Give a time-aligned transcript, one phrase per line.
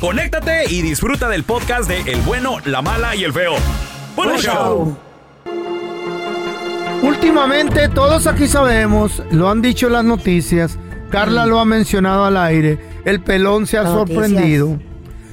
[0.00, 3.54] conéctate y disfruta del podcast de El bueno, la mala y el feo.
[4.16, 4.96] ¡Buen Buen show!
[7.02, 10.78] Últimamente todos aquí sabemos, lo han dicho las noticias,
[11.10, 14.78] Carla lo ha mencionado al aire, el pelón se ha sorprendido.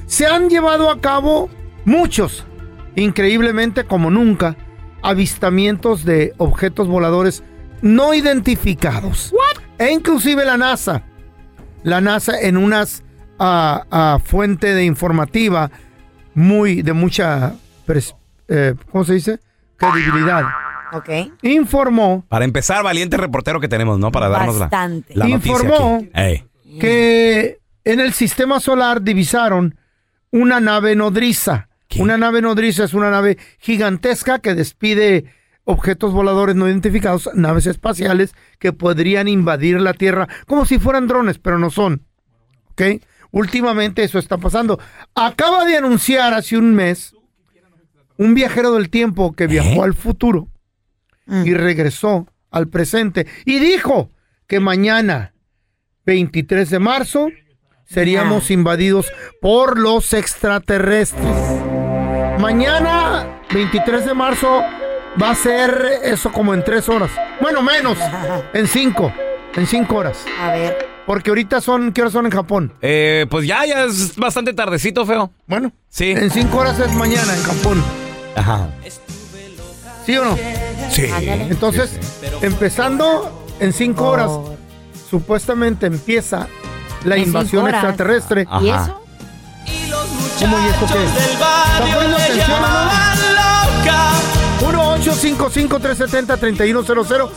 [0.06, 1.50] Se han llevado a cabo
[1.84, 2.44] muchos,
[2.94, 4.56] increíblemente como nunca,
[5.02, 7.42] avistamientos de objetos voladores
[7.82, 9.34] no identificados.
[9.78, 11.02] E inclusive la NASA,
[11.82, 13.02] la NASA en unas
[13.38, 15.70] ah, fuente de informativa
[16.34, 17.54] muy de mucha
[17.86, 18.14] pres-
[18.48, 19.40] eh, ¿cómo se dice?
[19.76, 20.44] credibilidad
[20.92, 21.08] Ok.
[21.42, 24.10] informó Para empezar, valiente reportero que tenemos, ¿no?
[24.12, 25.14] Para darnos la, Bastante.
[25.14, 26.10] la noticia Informó aquí.
[26.14, 26.44] Ey.
[26.80, 29.76] que en el sistema solar divisaron
[30.30, 31.68] una nave nodriza.
[31.88, 32.02] ¿Qué?
[32.02, 35.24] Una nave nodriza es una nave gigantesca que despide
[35.64, 41.38] objetos voladores no identificados, naves espaciales que podrían invadir la Tierra como si fueran drones,
[41.38, 42.02] pero no son.
[42.70, 42.82] ¿Ok?
[43.36, 44.80] Últimamente eso está pasando.
[45.14, 47.14] Acaba de anunciar hace un mes
[48.16, 49.84] un viajero del tiempo que viajó ¿Eh?
[49.84, 50.48] al futuro
[51.44, 54.08] y regresó al presente y dijo
[54.46, 55.34] que mañana,
[56.06, 57.28] 23 de marzo,
[57.84, 61.36] seríamos invadidos por los extraterrestres.
[62.40, 64.62] Mañana, 23 de marzo,
[65.20, 67.10] va a ser eso como en tres horas.
[67.42, 67.98] Bueno, menos,
[68.54, 69.12] en cinco,
[69.54, 70.24] en cinco horas.
[70.40, 70.85] A ver.
[71.06, 72.72] Porque ahorita son, ¿qué horas son en Japón?
[72.82, 75.30] Eh, pues ya, ya es bastante tardecito, feo.
[75.46, 76.10] Bueno, Sí.
[76.10, 77.82] en cinco horas es mañana en Japón.
[78.34, 78.68] Ajá.
[80.04, 80.36] ¿Sí o no?
[80.90, 81.06] Sí.
[81.48, 81.96] Entonces,
[82.42, 84.30] empezando en cinco horas,
[85.08, 86.48] supuestamente empieza
[87.04, 88.44] la invasión extraterrestre.
[88.50, 88.64] Ajá.
[88.64, 89.00] ¿Y eso?
[90.40, 91.04] ¿Cómo y esto qué?
[91.04, 92.90] ¿Están poniendo atención o no?
[94.96, 97.30] 1-855-370-3100.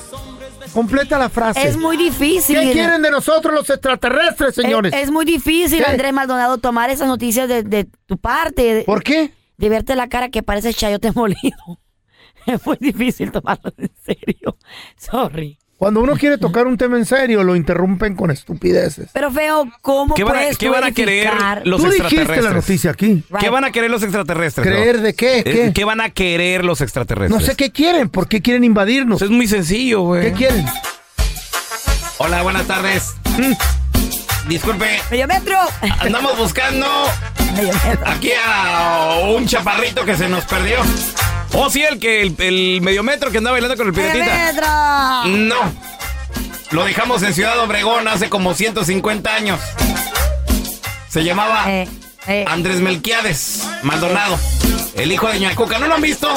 [0.73, 1.67] Completa la frase.
[1.67, 2.59] Es muy difícil.
[2.59, 4.93] ¿Qué quieren de nosotros los extraterrestres, señores?
[4.93, 5.85] Es, es muy difícil, ¿Qué?
[5.91, 8.73] Andrés Maldonado, tomar esas noticias de, de tu parte.
[8.75, 9.31] De, ¿Por qué?
[9.57, 11.79] de verte la cara que parece chayote molido.
[12.45, 14.57] Es muy difícil tomarlo en serio.
[14.97, 15.58] Sorry.
[15.79, 19.07] Cuando uno quiere tocar un tema en serio, lo interrumpen con estupideces.
[19.13, 21.31] Pero feo, ¿cómo ¿Qué van a- puedes qué tú van a querer
[21.63, 22.43] los Tú dijiste extraterrestres?
[22.43, 23.07] la noticia aquí.
[23.29, 23.39] Right.
[23.39, 24.67] ¿Qué van a querer los extraterrestres?
[24.67, 25.39] ¿Creer de qué?
[25.39, 25.71] Eh, ¿Qué?
[25.73, 27.39] ¿Qué van a querer los extraterrestres?
[27.39, 28.09] No sé qué quieren.
[28.09, 29.21] ¿Por qué quieren invadirnos?
[29.21, 30.23] Es muy sencillo, güey.
[30.23, 30.65] ¿Qué quieren?
[32.17, 33.13] Hola, buenas tardes.
[34.49, 35.55] Disculpe, Medio metro.
[36.01, 36.87] andamos buscando
[37.55, 38.05] Medio metro.
[38.05, 40.79] aquí a un chaparrito que se nos perdió.
[41.53, 45.23] Oh, sí, el que el, el medio metro que andaba bailando con el piratita.
[45.25, 45.55] No.
[46.71, 49.59] Lo dejamos en Ciudad Obregón hace como 150 años.
[51.09, 51.87] Se llamaba Eh,
[52.27, 52.45] eh.
[52.47, 54.37] Andrés Melquiades Maldonado,
[54.95, 55.79] el hijo de Ñacuca.
[55.79, 56.29] ¿No lo han visto?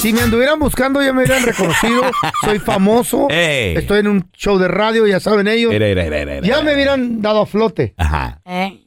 [0.00, 2.02] Si me anduvieran buscando ya me hubieran reconocido.
[2.44, 3.28] Soy famoso.
[3.30, 3.76] Ey.
[3.76, 5.72] Estoy en un show de radio, ya saben ellos.
[5.72, 6.46] Era, era, era, era, era.
[6.46, 7.94] Ya me hubieran dado a flote.
[7.98, 8.40] Ajá.
[8.46, 8.81] Eh.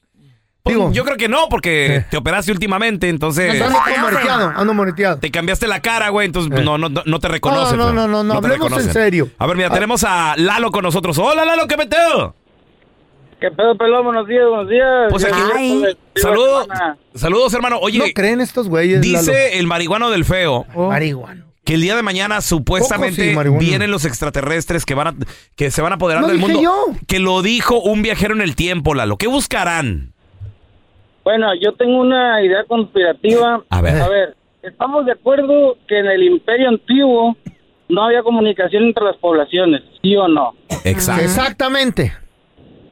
[0.66, 5.20] Pues, Digo- yo creo que no, porque te operaste últimamente, entonces Ando moneteado, ando moneteado.
[5.20, 6.64] te cambiaste la cara, güey, entonces Eh.
[6.64, 7.78] no, no, no, no te reconocen.
[7.78, 9.30] No, no, no, no, no, hablemos en serio.
[9.38, 9.74] A ver, mira, Ah.
[9.76, 11.20] tenemos a Lalo con nosotros.
[11.20, 12.34] Hola, Lalo, ¿qué meteo?
[13.40, 14.06] ¿Qué pedo, pelón?
[14.06, 14.88] Buenos días, buenos días.
[15.12, 15.84] Pues aquí- Ay.
[16.16, 16.68] Saludos,
[17.14, 17.78] saludos, hermano.
[17.80, 19.02] Oye, no creen estos güeyes.
[19.02, 20.90] dice el marihuano del feo Lalo?
[20.90, 21.46] Marihuano.
[21.64, 25.16] que el día de mañana supuestamente sí, vienen los extraterrestres que van a,
[25.56, 26.62] que se van a apoderar Lo del dije mundo.
[26.64, 26.96] yo.
[27.08, 29.18] Que lo dijo un viajero en el tiempo, Lalo.
[29.18, 30.14] ¿Qué buscarán?
[31.26, 33.64] Bueno, yo tengo una idea conspirativa.
[33.72, 34.00] A ver.
[34.00, 37.36] A ver, estamos de acuerdo que en el imperio antiguo
[37.90, 40.54] no había comunicación entre las poblaciones, ¿sí o no?
[40.84, 41.24] Exacto.
[41.24, 42.14] Exactamente.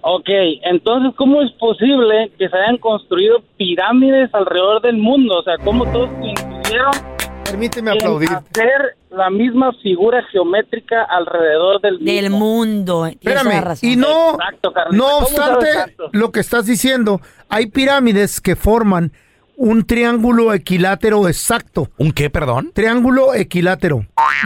[0.01, 0.30] Ok,
[0.63, 5.38] entonces, ¿cómo es posible que se hayan construido pirámides alrededor del mundo?
[5.38, 7.12] O sea, ¿cómo todos coincidieron
[7.54, 8.30] Permíteme aplaudir.
[8.30, 12.00] hacer la misma figura geométrica alrededor del?
[12.04, 13.04] Del mundo.
[13.04, 13.90] Tienes toda la Espérame, razón.
[13.90, 15.68] y no, Exacto, no ¿Cómo obstante
[16.14, 19.12] lo que estás diciendo, hay pirámides que forman
[19.56, 21.90] un triángulo equilátero exacto.
[21.98, 22.72] ¿Un qué, perdón?
[22.74, 24.00] Triángulo equilátero.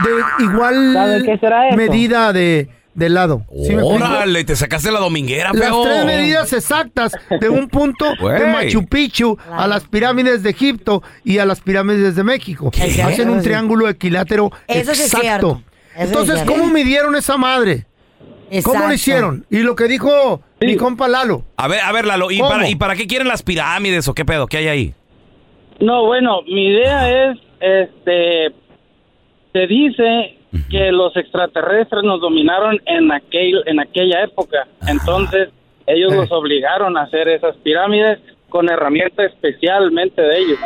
[0.04, 1.76] De igual ¿Sabe qué será eso?
[1.78, 3.42] medida de, de lado.
[3.66, 3.82] ¿Sí me?
[3.82, 5.82] Órale, te sacaste la dominguera, Las feo.
[5.84, 8.40] tres medidas exactas de un punto Güey.
[8.40, 12.70] de Machu Picchu a las pirámides de Egipto y a las pirámides de México.
[12.70, 13.00] ¿Qué?
[13.02, 15.22] Hacen un triángulo equilátero Eso sí es exacto.
[15.22, 15.62] cierto.
[15.94, 16.52] Eso es Entonces, cierto.
[16.52, 17.86] ¿cómo midieron esa madre?
[18.18, 18.88] ¿Cómo Exacto.
[18.88, 19.46] lo hicieron?
[19.50, 21.44] Y lo que dijo mi compa Lalo.
[21.56, 22.50] A ver, a ver, Lalo, ¿y ¿Cómo?
[22.50, 24.46] para, ¿y para qué quieren las pirámides o qué pedo?
[24.46, 24.94] ¿Qué hay ahí?
[25.80, 28.48] No, bueno, mi idea es, este,
[29.52, 30.37] se dice
[30.70, 34.66] que los extraterrestres nos dominaron en aquel, en aquella época.
[34.86, 35.48] Entonces,
[35.86, 36.16] ellos Eh.
[36.16, 38.18] nos obligaron a hacer esas pirámides
[38.48, 40.58] con herramientas especialmente de ellos.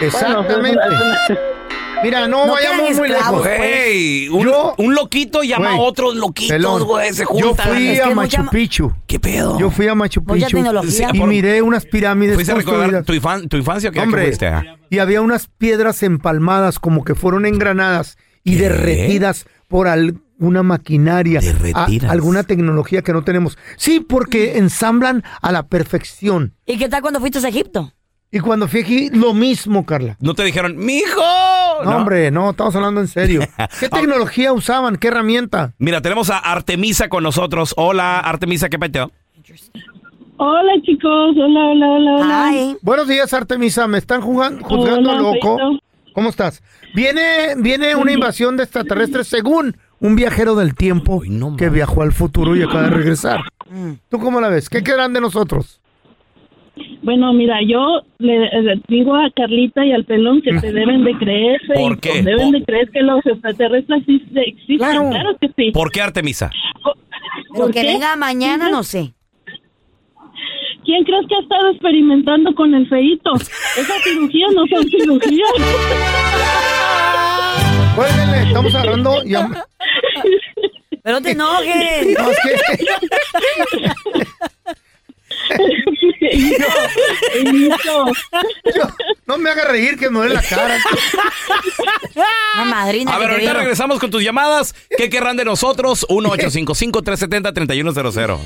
[0.00, 0.54] Exactamente.
[0.60, 1.38] Bueno, es una-
[2.02, 3.38] Mira, no, No vayamos muy lejos.
[3.42, 7.68] Güey, un, Yo- un loquito llama Güey, a otros loquitos, güey, se Yo juntan.
[7.68, 8.92] fui Es a que Machu mucha- Picchu.
[9.06, 9.58] ¿Qué pedo?
[9.58, 13.48] Yo fui a Machu Picchu y por- miré unas pirámides ¿Fuiste a recordar tu, infan-
[13.48, 14.00] tu infancia o qué?
[14.00, 14.52] ¿A qué Hombre, fuiste?
[14.90, 18.62] Y había unas piedras empalmadas como que fueron engranadas y ¿Qué?
[18.62, 22.04] derretidas por alguna maquinaria, Derretidas.
[22.04, 23.58] a- alguna tecnología que no tenemos.
[23.76, 26.54] Sí, porque ensamblan a la perfección.
[26.64, 27.92] ¿Y qué tal cuando fuiste a Egipto?
[28.30, 30.16] Y cuando fui aquí, lo mismo, Carla.
[30.20, 31.20] No te dijeron, mijo.
[31.84, 33.40] No, hombre, no, estamos hablando en serio.
[33.80, 34.96] ¿Qué tecnología usaban?
[34.96, 35.74] ¿Qué herramienta?
[35.78, 37.74] Mira, tenemos a Artemisa con nosotros.
[37.76, 39.10] Hola, Artemisa, ¿qué peteo?
[40.38, 42.76] Hola chicos, hola, hola, hola, hola.
[42.82, 43.86] Buenos días, Artemisa.
[43.88, 45.56] Me están jugando, juzgando Hola, loco.
[45.56, 45.82] Feito.
[46.16, 46.62] ¿Cómo estás?
[46.94, 52.00] Viene, viene una invasión de extraterrestres según un viajero del tiempo Uy, no que viajó
[52.00, 53.40] al futuro y acaba de regresar.
[54.08, 54.70] ¿Tú cómo la ves?
[54.70, 55.78] ¿Qué quedan de nosotros?
[57.02, 61.18] Bueno, mira, yo le, le digo a Carlita y al pelón que te deben de
[61.18, 61.60] creer.
[61.74, 62.22] ¿Por y qué?
[62.22, 64.78] Deben Por- de creer que los extraterrestres sí se- existen.
[64.78, 65.10] Claro.
[65.10, 65.70] Claro, que sí.
[65.72, 66.50] ¿Por qué Artemisa?
[66.82, 67.86] Pero ¿Por que qué?
[67.88, 69.12] venga mañana, no sé.
[70.86, 73.34] ¿Quién crees que ha estado experimentando con el feito?
[73.34, 75.50] Esas cirugías no son cirugías.
[77.96, 79.22] Cuélguenle, estamos agarrando.
[79.24, 79.48] ya-
[81.02, 82.16] Pero no te enojes.
[82.18, 82.56] No, es que-
[88.74, 88.88] yo-
[89.26, 90.78] no me haga reír que me duele la cara.
[92.56, 93.10] No, madrina.
[93.12, 93.60] A que ver, te ahorita digo.
[93.60, 94.74] regresamos con tus llamadas.
[94.96, 96.06] ¿Qué querrán de nosotros?
[96.08, 98.38] 1-855-370-3100.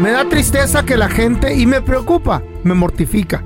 [0.00, 3.42] Me da tristeza que la gente, y me preocupa, me mortifica,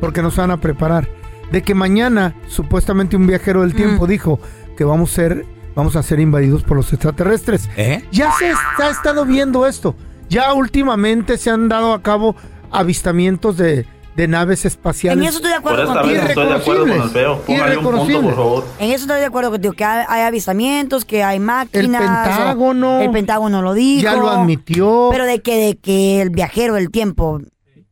[0.00, 1.08] porque no se van a preparar,
[1.50, 4.38] de que mañana supuestamente un viajero del tiempo dijo
[4.76, 7.68] que vamos a ser, vamos a ser invadidos por los extraterrestres.
[7.76, 8.04] ¿Eh?
[8.12, 9.94] Ya se está- ha estado viendo esto.
[10.28, 12.36] Ya últimamente se han dado a cabo
[12.70, 15.22] avistamientos de, de naves espaciales.
[15.22, 16.28] En eso estoy de Por acuerdo esta vez contigo.
[16.28, 17.38] estoy de acuerdo con el feo.
[17.42, 18.64] Póngale un punto, por favor.
[18.78, 22.02] En eso estoy de acuerdo contigo, que hay, hay avistamientos, que hay máquinas.
[22.02, 23.00] El Pentágono.
[23.00, 24.02] El Pentágono lo dijo.
[24.02, 25.08] Ya lo admitió.
[25.12, 27.40] Pero de que, de que el viajero del tiempo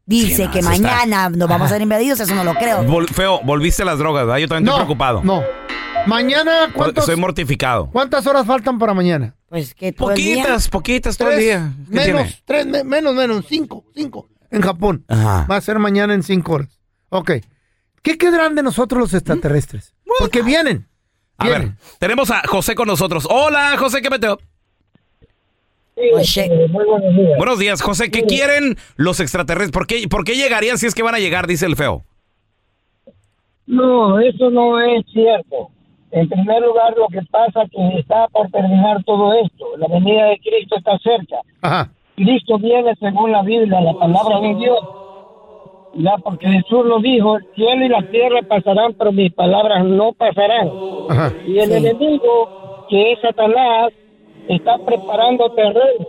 [0.06, 2.82] dice Sí, no, que está- mañana nos vamos a ser invadidos, eso no lo creo.
[2.84, 4.38] Vol- feo, volviste a las drogas, ¿verdad?
[4.40, 5.22] Yo también no, estoy preocupado.
[5.22, 5.42] No.
[6.06, 7.88] Mañana, ¿cuántos- Estoy mortificado.
[7.92, 9.34] ¿cuántas horas faltan para mañana?
[9.48, 10.36] Pues que todo el día.
[10.42, 11.72] Poquitas, poquitas todo el Tres, día.
[11.88, 14.28] Menos, tres, me- menos, menos, cinco, cinco.
[14.50, 15.04] En Japón.
[15.08, 15.46] Ajá.
[15.50, 16.80] Va a ser mañana en cinco horas.
[17.08, 17.32] Ok.
[18.02, 19.94] ¿Qué quedarán de nosotros los extraterrestres?
[20.18, 20.86] Porque vienen.
[21.38, 23.26] A ver, tenemos a José con nosotros.
[23.30, 24.38] Hola, José, ¿qué peteo?
[25.96, 26.68] Oye,
[27.36, 28.10] Buenos días, José.
[28.10, 29.72] ¿Qué quieren los extraterrestres?
[29.72, 31.46] ¿Por qué, ¿Por qué llegarían si es que van a llegar?
[31.46, 32.04] Dice el feo.
[33.66, 35.68] No, eso no es cierto.
[36.10, 39.64] En primer lugar, lo que pasa que está por terminar todo esto.
[39.76, 41.36] La venida de Cristo está cerca.
[41.62, 41.90] Ajá.
[42.16, 44.78] Cristo viene según la Biblia, la palabra de Dios.
[45.94, 50.12] Ya, porque Jesús lo dijo, el cielo y la tierra pasarán, pero mis palabras no
[50.12, 50.70] pasarán.
[51.08, 51.32] Ajá.
[51.46, 51.76] Y el Sí.
[51.76, 53.92] enemigo, que es Satanás,
[54.48, 56.06] está preparando terreno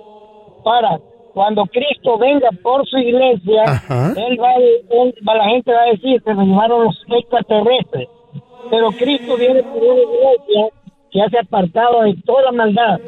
[0.64, 1.00] para
[1.34, 4.14] cuando Cristo venga por su iglesia, Ajá.
[4.18, 8.08] él va, él la gente va a decir que nos llevaron los extraterrestres.
[8.70, 10.68] Pero Cristo viene por una iglesia
[11.10, 13.00] que ha se apartado de toda maldad,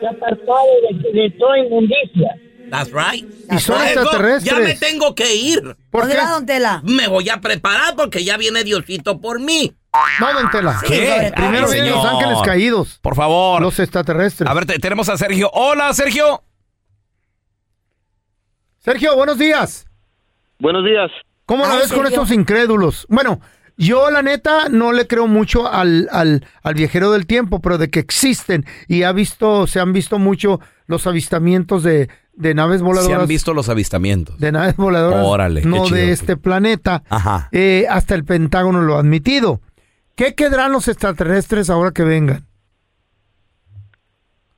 [0.00, 0.66] se ha apartado
[1.12, 2.30] de, de toda inmundicia.
[2.70, 3.26] That's right.
[3.50, 4.44] Y son extraterrestres.
[4.44, 5.62] Ya me tengo que ir.
[5.90, 6.20] ¿Por ¿Dónde qué?
[6.22, 6.82] va, don Tela?
[6.84, 9.72] Me voy a preparar porque ya viene Diosito por mí.
[10.20, 10.78] No, don Tela.
[10.80, 10.88] Todo.
[10.90, 13.62] Primero Ay, vienen los ángeles caídos, Por favor.
[13.62, 14.48] los extraterrestres.
[14.50, 15.50] A ver, te- tenemos a Sergio.
[15.54, 16.42] Hola, Sergio.
[18.80, 19.86] Sergio, buenos días.
[20.58, 21.10] Buenos días.
[21.46, 23.06] ¿Cómo la ves con estos incrédulos?
[23.08, 23.40] Bueno,
[23.78, 27.88] yo la neta no le creo mucho al, al, al viajero del tiempo, pero de
[27.88, 32.84] que existen y ha visto, se han visto mucho los avistamientos de, de naves Se
[32.84, 33.20] voladoras.
[33.22, 34.38] han visto los avistamientos.
[34.38, 35.96] de naves voladoras Órale, qué no chido.
[35.96, 37.02] de este planeta.
[37.08, 37.48] Ajá.
[37.52, 39.60] Eh, hasta el Pentágono lo ha admitido.
[40.16, 42.44] ¿Qué quedarán los extraterrestres ahora que vengan?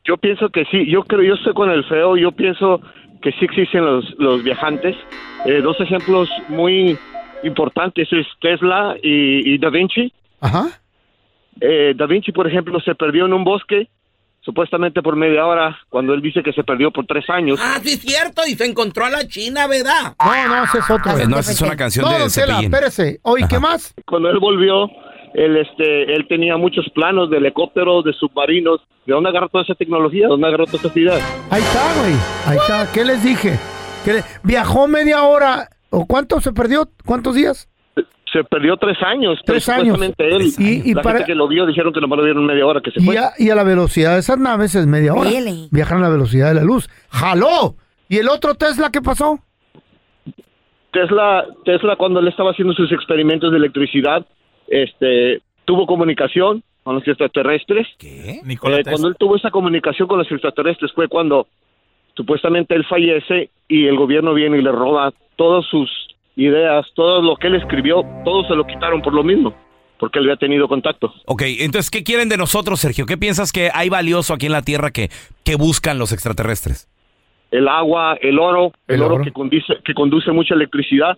[0.04, 0.90] Yo pienso que sí.
[0.90, 2.16] Yo creo, yo estoy con el feo.
[2.16, 2.80] Yo pienso
[3.22, 4.96] que sí existen los, los viajantes.
[5.44, 6.98] Eh, dos ejemplos muy
[7.44, 10.12] importantes es Tesla y, y Da Vinci.
[10.40, 10.68] Ajá.
[11.60, 13.88] Eh, da Vinci, por ejemplo, se perdió en un bosque,
[14.40, 17.58] supuestamente por media hora, cuando él dice que se perdió por tres años.
[17.62, 18.42] Ah, sí, es cierto.
[18.46, 20.14] Y se encontró a la China, ¿verdad?
[20.18, 21.18] No, no, ese es otro.
[21.18, 23.20] Eh, no, esa es una canción No, de don Tela, espérese.
[23.22, 23.94] Oye, ¿qué más?
[24.06, 24.88] Cuando él volvió,
[25.34, 28.80] él, este, él tenía muchos planos de helicópteros, de submarinos.
[29.06, 30.22] ¿De dónde agarró toda esa tecnología?
[30.22, 31.46] ¿De dónde agarró toda esa ideas?
[31.50, 32.14] Ahí está, güey.
[32.46, 32.92] Ahí está.
[32.92, 33.58] ¿Qué les dije?
[34.04, 35.68] Que le- viajó media hora.
[35.90, 36.88] ¿O cuánto se perdió?
[37.04, 37.68] ¿Cuántos días?
[38.32, 39.40] Se perdió tres años.
[39.44, 39.98] Tres años.
[40.18, 40.42] él.
[40.58, 42.80] Y- y la para- gente que lo vio dijeron que nomás lo vieron media hora
[42.80, 43.18] que se Y fue.
[43.18, 45.28] a, y a la velocidad de esas naves es media hora.
[45.28, 45.68] Really?
[45.72, 46.88] Viajan a la velocidad de la luz.
[47.08, 47.74] ¡Jaló!
[48.08, 49.40] ¿Y el otro Tesla qué pasó?
[50.92, 54.26] Tesla, Tesla cuando él estaba haciendo sus experimentos de electricidad,
[54.68, 57.86] este, tuvo comunicación con los extraterrestres.
[57.98, 58.40] ¿Qué?
[58.44, 61.46] Eh, cuando él tuvo esa comunicación con los extraterrestres fue cuando
[62.20, 65.88] supuestamente él fallece y el gobierno viene y le roba todas sus
[66.36, 69.54] ideas, todo lo que él escribió, todo se lo quitaron por lo mismo,
[69.98, 71.12] porque él había tenido contacto.
[71.24, 73.06] Ok, entonces, ¿qué quieren de nosotros, Sergio?
[73.06, 75.08] ¿Qué piensas que hay valioso aquí en la Tierra que,
[75.44, 76.88] que buscan los extraterrestres?
[77.50, 79.24] El agua, el oro, el, El oro, oro.
[79.24, 81.16] que conduce que conduce mucha electricidad.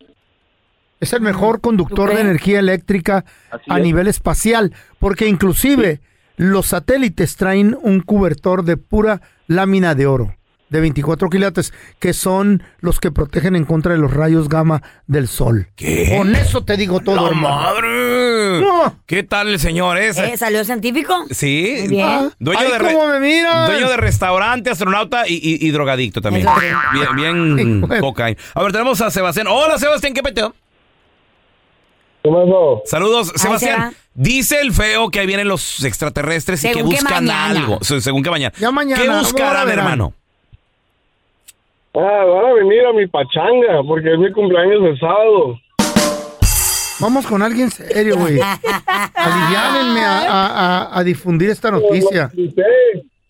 [1.00, 3.82] Es el mejor conductor de energía eléctrica Así a es.
[3.84, 5.98] nivel espacial, porque inclusive
[6.36, 10.36] los satélites traen un cobertor de pura lámina de oro
[10.72, 15.28] de 24 quilates, que son los que protegen en contra de los rayos gamma del
[15.28, 15.68] sol.
[15.76, 16.14] ¿Qué?
[16.16, 17.56] Con eso te digo todo, ¡La hermano.
[17.56, 18.60] madre!
[18.62, 18.96] No.
[19.06, 20.32] ¿Qué tal el señor ese?
[20.32, 20.36] ¿Eh?
[20.38, 21.14] ¿Salió científico?
[21.30, 21.76] Sí.
[21.80, 22.08] Muy bien.
[22.08, 23.66] Ah, Dueño ay, de re- cómo me miran.
[23.70, 26.46] Dueño de restaurante, astronauta y, y- y drogadicto también.
[26.48, 26.66] Sí.
[26.94, 27.16] Bien,
[27.56, 28.40] bien de- cocaína.
[28.54, 29.46] A ver, tenemos a Sebastián.
[29.48, 30.54] Hola, Sebastián, ¿qué peteo?
[32.86, 33.94] Saludos, Sebastián.
[34.14, 37.78] Dice el feo que ahí vienen los extraterrestres y que buscan algo.
[37.82, 38.54] Se- Según que mañana.
[38.58, 39.84] Ya mañana, ¿Qué buscarán, verán.
[39.84, 40.14] hermano?
[41.94, 45.58] Ah, van a venir a mi pachanga porque es mi cumpleaños el sábado.
[47.00, 48.38] Vamos con alguien serio, güey.
[49.14, 50.46] Aliviánenme a, a-
[50.84, 52.30] a- a difundir esta noticia.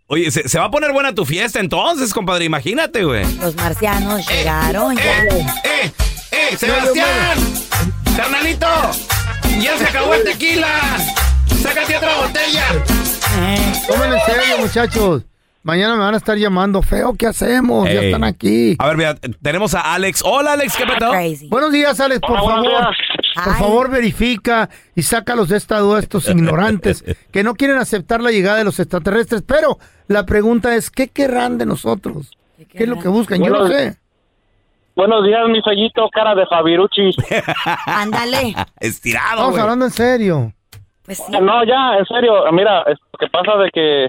[0.07, 2.45] Oye, se, se va a poner buena tu fiesta entonces, compadre.
[2.45, 3.25] Imagínate, güey.
[3.41, 5.25] Los marcianos llegaron ya.
[5.25, 5.93] ¡Eh!
[6.31, 6.57] ¡Eh!
[6.57, 7.39] ¡Sebastián!
[8.17, 8.67] ¡Carnalito!
[9.61, 10.69] ¡Ya se acabó el tequila!
[11.63, 12.65] ¡Sácate otra botella!
[13.89, 15.23] Tomen en serio, muchachos.
[15.65, 16.83] Mañana me van a estar llamando.
[16.83, 17.87] Feo, ¿qué hacemos?
[17.89, 18.75] Ya están aquí.
[18.81, 20.23] A ver, vea, tenemos a Alex.
[20.25, 20.85] Hola, Alex, ¿qué?
[20.85, 21.49] Crazy.
[21.49, 22.97] Buenos días, Alex, por Hola, favor.
[23.35, 23.61] Por Ay.
[23.61, 28.59] favor, verifica y sácalos de esta duda estos ignorantes que no quieren aceptar la llegada
[28.59, 29.43] de los extraterrestres.
[29.43, 29.79] Pero
[30.09, 32.37] la pregunta es, ¿qué querrán de nosotros?
[32.69, 33.43] ¿Qué es lo que buscan?
[33.43, 33.97] Yo no sé.
[34.97, 37.17] Buenos días, mi fellito, cara de Fabiruchis.
[37.87, 38.55] Ándale.
[38.81, 40.53] Estirado, Estamos hablando en serio.
[41.05, 41.33] Pues sí.
[41.33, 44.09] No, ya, en serio, mira, es- lo que pasa de que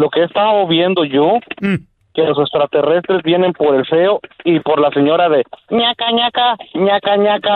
[0.00, 1.74] lo que he estado viendo yo, Mm.
[2.14, 7.16] que los extraterrestres vienen por el feo y por la señora de ñaca, ñaca, ñaca,
[7.16, 7.54] ñaca.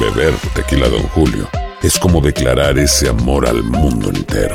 [0.00, 1.46] Beber tequila, Don Julio,
[1.82, 4.54] es como declarar ese amor al mundo entero.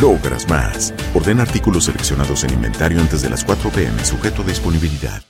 [0.00, 0.92] logras más.
[1.14, 5.22] Ordena artículos seleccionados en inventario antes de las 4 pm, sujeto a disponibilidad.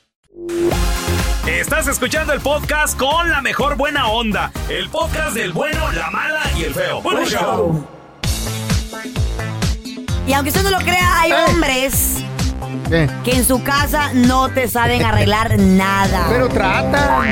[1.47, 4.51] Estás escuchando el podcast con la mejor buena onda.
[4.69, 7.03] El podcast del bueno, la mala y el feo.
[7.03, 7.87] Bueno, show.
[10.27, 12.19] Y aunque usted no lo crea, hay hombres
[13.25, 16.27] que en su casa no te saben arreglar nada.
[16.31, 17.23] Pero trata.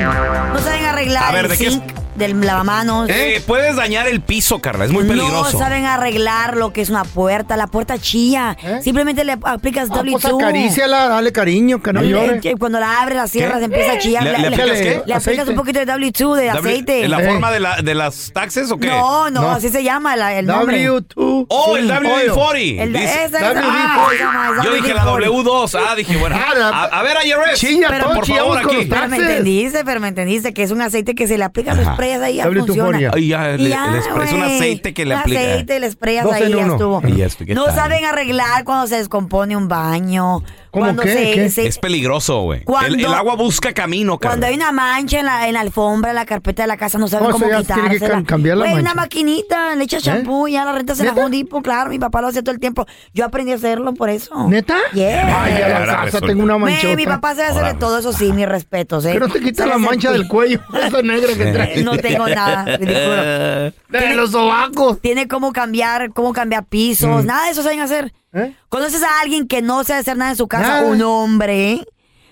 [0.53, 1.79] No saben arreglar A ver, el ¿de qué es-
[2.15, 3.09] del lavamanos.
[3.09, 4.85] Eh, puedes dañar el piso, Carla.
[4.85, 5.53] Es muy peligroso.
[5.53, 7.57] No saben arreglar lo que es una puerta.
[7.57, 8.55] La puerta chilla.
[8.81, 10.35] Simplemente le aplicas Ah, pues W2.
[10.41, 12.41] acaríciala, dale cariño, que no Le- llore.
[12.59, 14.23] Cuando la abres, la cierras, empieza a chillar.
[14.23, 15.01] ¿Le- le aplicas qué?
[15.05, 17.03] le aplicas un poquito de W2, de W- aceite.
[17.05, 18.87] ¿En la forma de, la, de las taxes o qué?
[18.87, 20.77] No, no, así se llama la- el nombre.
[20.87, 21.45] W2.
[21.49, 21.93] Oh, el Sí.
[21.93, 22.79] WD-40.
[22.81, 25.43] El de- esa- esa- ah, llama Yo dije la WD-40.
[25.43, 25.75] W2.
[25.87, 26.35] Ah, dije, bueno.
[26.35, 27.67] A, a ver, IRS.
[27.89, 28.85] Pero, por favor, aquí.
[28.89, 31.81] Pero me entendiste, pero me entendiste que es un aceite que se le aplica, lo
[31.81, 31.91] Ajá.
[32.03, 32.65] Sprayas ahí, ya W240.
[32.65, 33.11] funciona.
[33.13, 35.39] Ay, ya, le- Y le spray- es un aceite que le aplica.
[35.39, 36.73] aceite, le sprayas Dos ahí, en ya uno.
[36.73, 37.01] estuvo.
[37.07, 37.75] Y ¿qué no tal?
[37.75, 40.43] saben arreglar cuando se descompone un baño.
[40.79, 42.63] Cuando se- se- Es peligroso, güey.
[42.63, 44.47] Cuando- El, el agua busca camino, Cuando Carla.
[44.47, 47.07] hay una mancha en la, en la alfombra, en la carpeta de la casa, no
[47.07, 48.19] saben cómo ya tiene que quitársela.
[48.21, 48.79] cam- cambiar la mancha.
[48.81, 50.05] una maquinita, le echas ¿Eh?
[50.05, 52.85] champú, ya la rentas en la Depot, claro, mi papá lo hace todo el tiempo.
[53.13, 54.47] Yo aprendí a hacerlo por eso.
[54.49, 54.77] ¿Neta?
[54.93, 55.43] Yeah.
[55.43, 56.27] Ay, a la Ahora casa resulta.
[56.27, 56.95] tengo una Me- manchota.
[56.95, 59.17] mi papá sabe hacer de todo eso, sí, mis respetos, ¿eh?
[59.19, 61.83] No te quita la mancha del cuello, esa negra que traes.
[61.83, 62.65] No tengo nada.
[62.77, 64.99] De los sobacos.
[65.01, 67.27] Tiene cómo cambiar, cómo cambiar pisos, Mm.
[67.27, 68.13] nada de eso saben hacer.
[68.33, 68.53] ¿Eh?
[68.69, 70.81] ¿Conoces a alguien que no sabe hacer nada en su casa?
[70.81, 70.87] Nada.
[70.87, 71.79] Un hombre.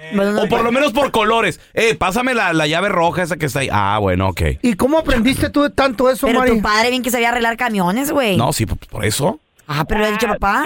[0.42, 1.60] o por lo menos por colores.
[1.74, 3.68] Eh, pásame la, la llave roja esa que está ahí.
[3.70, 4.42] Ah, bueno, ok.
[4.62, 6.52] ¿Y cómo aprendiste tú de tanto eso, Pero Mari?
[6.56, 8.36] tu padre bien que sabía arreglar camiones, güey.
[8.36, 9.38] No, sí, por, por eso.
[9.68, 10.64] Ah, pero le ha dicho papá.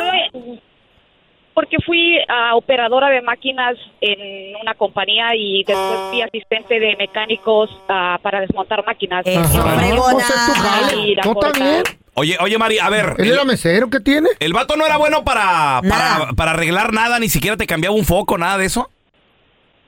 [1.52, 7.68] Porque fui ah, operadora de máquinas en una compañía y después fui asistente de mecánicos
[7.88, 9.24] ah, para desmontar máquinas.
[9.24, 10.96] Pues es tu jale.
[11.08, 11.84] Ir a No, cortar.
[12.14, 13.14] Oye, oye, Mari, a ver.
[13.18, 13.88] ¿Él era mesero?
[13.88, 14.28] ¿Qué tiene?
[14.40, 18.04] El vato no era bueno para, para, para arreglar nada, ni siquiera te cambiaba un
[18.04, 18.90] foco, nada de eso.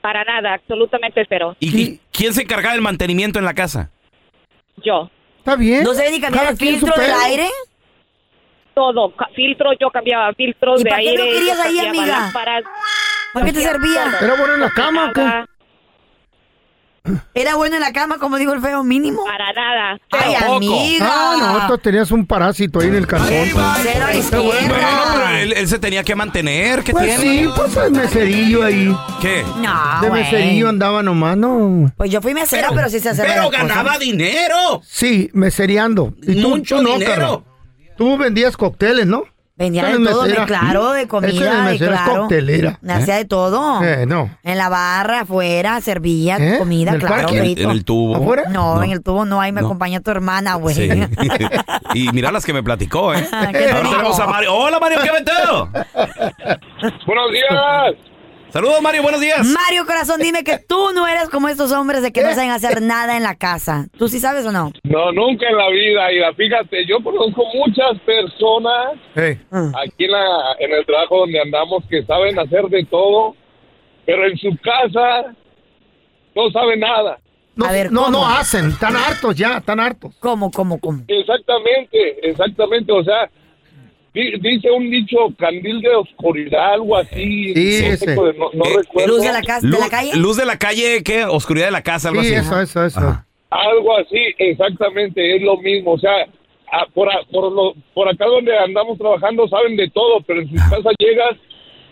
[0.01, 1.55] Para nada, absolutamente cero.
[1.59, 3.89] ¿Y, y quién se encargaba del mantenimiento en la casa?
[4.83, 5.09] Yo.
[5.39, 5.83] Está bien.
[5.83, 7.47] ¿No se ni cambiar el filtro del aire?
[8.73, 11.25] Todo, ca- filtro, yo cambiaba filtros ¿Y de para qué aire.
[11.25, 12.05] lo querías ahí, amiga?
[12.07, 12.63] lámparas,
[13.33, 14.05] ¿Para qué te servía?
[14.21, 15.21] ¿Era bueno en la cama o qué?
[17.33, 19.25] ¿Era bueno en la cama, como dijo el feo, mínimo?
[19.25, 19.99] Para nada.
[20.09, 21.05] Ay, amiga.
[21.05, 23.27] Ah, no, tú tenías un parásito ahí en el calzón.
[23.29, 23.59] Cero
[24.05, 24.41] a la izquierda.
[24.41, 24.77] Bueno,
[25.13, 26.81] pero él, él se tenía que mantener.
[26.81, 27.21] ¿Qué Pues tiene?
[27.43, 28.95] sí, pues el meserillo ahí.
[29.21, 29.43] ¿Qué?
[29.61, 30.23] No, De güey.
[30.23, 31.91] meserillo andaba nomás, ¿no?
[31.97, 33.67] Pues yo fui mesera, pero, sí se hace Pero varias cosas.
[33.67, 34.81] ganaba dinero.
[34.87, 36.13] Sí, mesereando.
[36.21, 37.43] ¿Y tú, Mucho tú no, dinero.
[37.97, 39.25] Tú vendías cócteles, ¿no?
[39.55, 42.21] Vendía de todo, de, claro, de comida, de es claro.
[42.21, 42.79] coctelera.
[42.89, 43.83] Hacía de todo.
[43.83, 44.35] Eh, no.
[44.41, 46.57] En la barra, afuera, servía ¿Eh?
[46.57, 47.61] comida, ¿En claro, feito.
[47.61, 48.15] ¿En el tubo?
[48.15, 48.45] ¿Afuera?
[48.49, 49.67] No, en el tubo no, ahí me No.
[49.67, 50.75] acompaña tu hermana, güey.
[50.75, 50.89] Sí.
[51.93, 53.23] y mira las que me platicó, ¿eh?
[53.51, 54.55] ¿Qué te Ahora tenemos a Mario.
[54.55, 55.69] Hola, Mario, ¿qué metido?
[57.05, 58.12] Buenos días.
[58.53, 59.47] Saludos, Mario, buenos días.
[59.47, 62.83] Mario Corazón, dime que tú no eres como estos hombres de que no saben hacer
[62.83, 63.87] nada en la casa.
[63.97, 64.71] ¿Tú sí sabes o no?
[64.83, 66.11] No, nunca en la vida.
[66.11, 69.41] Y la- fíjate, yo conozco muchas personas Hey.
[69.83, 73.35] aquí en, la, en el trabajo donde andamos que saben hacer de todo,
[74.05, 75.33] pero en su casa
[76.35, 77.17] no saben nada.
[77.55, 78.67] No, A ver, no, no hacen.
[78.67, 80.13] Están hartos ya, están hartos.
[80.19, 81.01] ¿Cómo, cómo, cómo?
[81.07, 82.91] Exactamente, exactamente.
[82.91, 83.31] O sea,
[84.13, 87.53] dice un dicho candil de oscuridad, algo así.
[87.53, 88.15] Sí, ese.
[88.15, 89.07] no- no Eh, recuerdo.
[89.15, 90.11] ¿Luz de la, casa, de Luz, la calle?
[90.15, 91.25] luz de la calle, ¿qué?
[91.25, 92.45] Oscuridad de la casa, algo Sí, así.
[92.47, 92.99] eso, eso, eso.
[92.99, 93.25] Ajá.
[93.49, 95.93] Algo así, exactamente, es lo mismo.
[95.93, 96.11] O sea,
[96.71, 100.49] a- por, a- por, lo- por acá donde andamos trabajando saben de todo, pero en
[100.49, 101.37] sus casas llegas.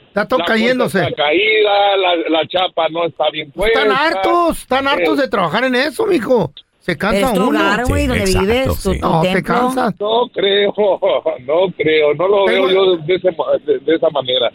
[0.07, 0.99] Está todo la cayéndose.
[1.01, 3.79] Está caída, la, la chapa no está bien puesta.
[3.81, 6.51] Están hartos, están hartos Eh, de trabajar en eso, mijo.
[6.81, 7.59] Se cansa es tu uno.
[7.59, 8.99] hogar, güey, Sí, donde exacto, vives, tu, sí.
[8.99, 9.43] tu No, templo.
[9.43, 9.93] cansas.
[9.99, 10.73] No creo,
[11.45, 13.29] no creo, no lo Tengo- veo yo de, ese
[13.65, 14.51] de- de esa manera.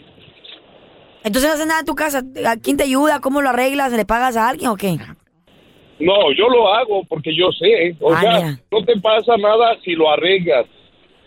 [1.23, 2.21] Entonces no haces nada en tu casa.
[2.45, 3.19] ¿A quién te ayuda?
[3.21, 3.91] ¿Cómo lo arreglas?
[3.93, 4.97] ¿Le pagas a alguien o qué?
[5.99, 7.95] No, yo lo hago porque yo sé.
[8.01, 8.59] O Ah, sea, mira.
[8.71, 10.65] no te pasa nada si lo arreglas.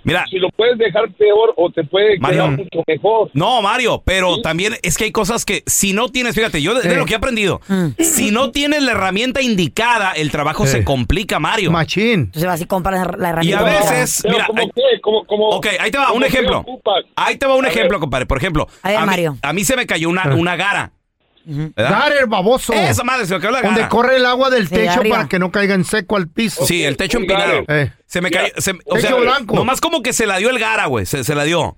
[0.04, 2.38] Mira, Si lo puedes dejar peor o te puede Mario.
[2.44, 3.30] quedar mucho mejor.
[3.34, 6.88] No, Mario, pero también es que hay cosas que si no tienes, fíjate, yo de,
[6.88, 6.98] de Eh.
[6.98, 7.88] lo que he aprendido, Mm.
[7.98, 10.68] si no tienes la herramienta indicada, el trabajo Eh.
[10.68, 11.70] se complica, Mario.
[11.70, 12.20] Machín.
[12.20, 13.40] Entonces vas y compras la Y herramienta.
[13.40, 13.90] a indicada.
[14.00, 15.00] veces, Pero mira, ¿cómo hay- qué?
[15.02, 16.64] ¿Cómo, cómo, ok, ahí te va, un ejemplo.
[17.16, 18.00] Ahí te va un A ejemplo, ver.
[18.00, 18.26] compadre.
[18.26, 19.36] Por ejemplo, A ver, mí, Mario.
[19.42, 20.92] a mí se me cayó una, una gara.
[21.44, 21.90] ¿Verdad?
[21.90, 22.72] Dar el baboso.
[22.72, 25.16] Esa madre, se me cayó la Donde corre el agua del techo arriba.
[25.16, 26.66] para que no caiga en seco al piso.
[26.66, 27.64] Sí, el techo empinado.
[27.68, 27.92] Eh.
[28.06, 28.48] Se me cayó.
[28.58, 29.54] se- o Techo sea, blanco.
[29.56, 31.06] nomás como que se la dio el gara, güey.
[31.06, 31.76] Se, se la dio.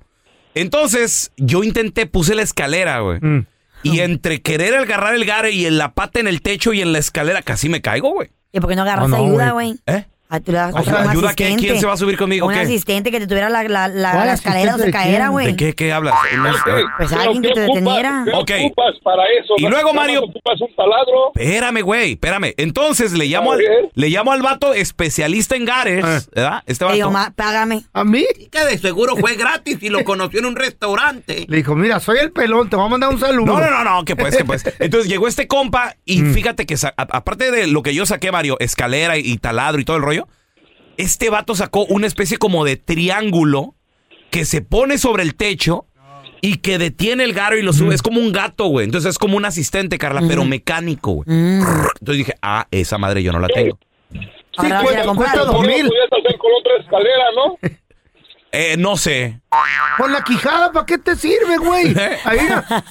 [0.55, 3.19] Entonces, yo intenté, puse la escalera, güey.
[3.21, 3.47] Mm.
[3.85, 6.93] Y entre querer agarrar el gara y en la pata en el techo y en
[6.93, 8.31] la escalera, casi me caigo, güey.
[8.53, 9.69] ¿Y por qué no agarras No, no, ayuda, güey.
[9.87, 9.97] güey?
[9.99, 10.07] ¿Eh?
[10.35, 11.63] Ah, tú le O sea, un ayuda, asistente.
[11.63, 12.61] ¿Quién se va a subir conmigo, Un qué?
[12.61, 15.31] asistente que te tuviera la, la, la, ¿Cuál la escalera donde se quién?
[15.31, 15.47] güey.
[15.49, 16.15] ¿De qué, qué hablas?
[16.39, 16.61] No sé.
[16.97, 17.75] Pues alguien que ¿qué te ocupas?
[17.85, 18.25] deteniera.
[18.25, 18.51] ¿Qué Ok.
[18.67, 19.55] ocupas para eso?
[19.59, 21.33] Y ¿No- luego, Mario- ocupas un taladro?
[21.35, 22.55] Espérame, güey, espérame.
[22.57, 23.61] Entonces le llamo, al,
[23.93, 26.29] le llamo al vato especialista en gares, Eh.
[26.35, 26.63] ¿verdad?
[26.65, 27.19] Este Te digo, vato.
[27.29, 27.83] ma, págame.
[27.93, 28.25] ¿A mí?
[28.51, 31.45] Que de seguro fue gratis y lo conoció en un restaurante.
[31.47, 33.45] Le dijo, mira, soy el pelón, te voy a mandar un saludo.
[33.53, 34.65] No, no, no, no, que pues, que pues.
[34.79, 39.19] Entonces llegó este compa y fíjate que aparte de lo que yo saqué, Mario, escalera
[39.19, 40.22] y taladro y todo el rollo,
[40.97, 43.75] este vato sacó una especie como de triángulo
[44.31, 45.87] que se pone sobre el techo
[46.41, 47.95] y que detiene el garo y lo sube.
[47.95, 48.85] Es como un gato, güey.
[48.87, 51.27] Entonces es como un asistente, Carla, pero mecánico, güey.
[51.29, 53.79] Entonces dije, ah, esa madre yo no la tengo.
[54.11, 54.19] Sí,
[54.59, 55.31] Ahora vas a ir a cuesta, comprar.
[55.33, 55.87] cuesta dos ¿Cómo lo mil.
[55.89, 57.59] podías hacer con otra escalera, no?
[58.55, 59.41] Eh, no sé.
[59.97, 61.97] Con la quijada, ¿para qué te sirve, güey?
[62.25, 62.39] Ahí,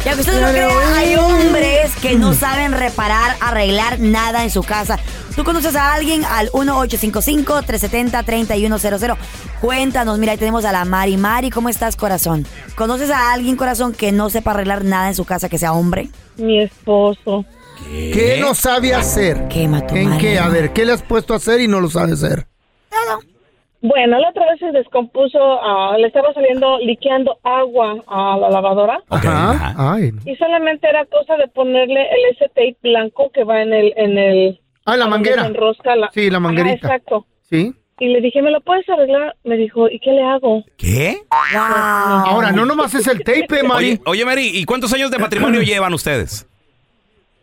[0.04, 4.64] Y aunque usted no crea, hay hombres que no saben reparar, arreglar nada en su
[4.64, 5.00] casa.
[5.36, 6.24] ¿Tú conoces a alguien?
[6.26, 9.18] Al 1855-370-3100.
[9.62, 11.18] Cuéntanos, mira, ahí tenemos a la Mari.
[11.18, 12.46] Mari, ¿cómo estás, corazón?
[12.76, 16.10] ¿Conoces a alguien, corazón, que no sepa arreglar nada en su casa, que sea hombre?
[16.38, 17.46] Mi esposo.
[17.90, 19.48] ¿Qué no sabe hacer?
[19.48, 20.38] Quema tu ¿En qué?
[20.38, 22.46] A ver, ¿qué le has puesto a hacer y no lo sabe hacer?
[23.84, 29.02] Bueno, la otra vez se descompuso, ah, le estaba saliendo, liqueando agua a la lavadora.
[29.10, 29.74] Ajá.
[29.76, 30.12] Ay.
[30.24, 33.92] Y solamente era cosa de ponerle el ese tape blanco que va en el...
[33.96, 35.42] En el Ah, la manguera.
[35.44, 36.76] se enrosca la- Sí, la manguerita.
[36.88, 37.26] exacto.
[37.50, 37.74] ¿Sí?
[38.00, 39.36] Y le dije, ¿me lo puedes arreglar?
[39.44, 40.64] Me dijo, ¿y qué le hago?
[40.76, 41.18] ¿Qué?
[41.56, 43.88] Ahora, no nomás es el tape, Mari.
[43.92, 46.48] Oye, oye, Mary, ¿y cuántos años de matrimonio llevan ustedes?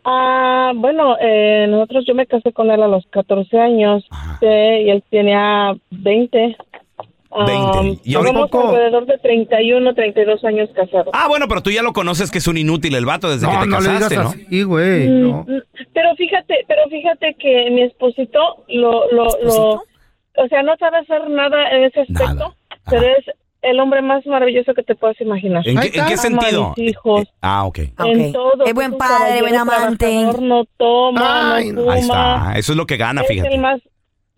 [0.03, 4.05] Ah, bueno, eh, nosotros, yo me casé con él a los 14 años
[4.41, 6.57] eh, y él tenía 20.
[7.31, 8.01] Ah, 20.
[8.03, 8.69] ¿Y ahora- Poco?
[8.69, 11.09] alrededor de 31, 32 años casados.
[11.13, 13.53] Ah, bueno, pero tú ya lo conoces que es un inútil el vato desde que
[13.57, 14.29] te no le casaste, digas ¿no?
[14.45, 15.07] así, güey.
[15.07, 15.45] Mm, no.
[15.47, 15.61] mm,
[15.93, 18.39] Pero fíjate, pero fíjate que mi esposito
[18.69, 22.55] lo, lo, lo, o sea, no sabe hacer nada en ese aspecto,
[22.89, 23.25] pero es
[23.61, 25.67] el hombre más maravilloso que te puedas imaginar.
[25.67, 26.73] ¿En qué, en qué Ama a sentido?
[26.77, 27.27] mis hijos.
[27.41, 27.79] Ah, ok.
[28.05, 28.65] En todo.
[28.65, 30.25] Es buen padre, buen amante.
[30.41, 32.35] No toma, Ay, no Ahí fuma.
[32.47, 32.53] está.
[32.59, 33.53] Eso es lo que gana, Es fíjate.
[33.53, 33.81] el más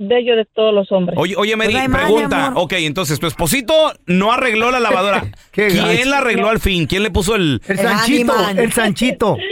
[0.07, 1.17] bello de todos los hombres.
[1.19, 2.51] Oye, oye, Mary, Pues pregunta.
[2.55, 3.73] ok, entonces tu esposito
[4.05, 5.25] no arregló la lavadora.
[5.51, 6.09] ¿Quién gacho.
[6.09, 6.85] la arregló al fin?
[6.87, 7.61] ¿Quién le puso el.
[7.67, 9.37] El Sanchito, el Sanchito.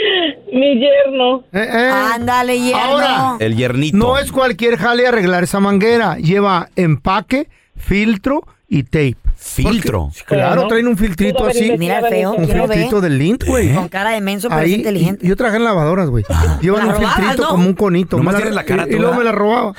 [0.52, 1.44] Mi yerno.
[1.54, 2.78] Ándale, yerno.
[2.82, 3.96] Ahora, El yernito.
[3.98, 6.18] no es cualquier jale arreglar esa manguera.
[6.18, 9.16] Lleva empaque, filtro y tape.
[9.42, 10.10] ¿Filtro?
[10.18, 11.72] Porque, claro, traen un filtrito así.
[11.78, 13.74] Mira, feo, Un filtrito del lint, güey.
[13.74, 15.26] Con cara de menso, pero es Ahí, inteligente.
[15.26, 16.26] y- Yo trabajé en lavadoras, güey.
[16.62, 17.48] Llevan ¿La un filtrito no?
[17.50, 18.18] como un conito.
[18.18, 19.74] Nomás Me tienes la cara y, y luego me la robaba.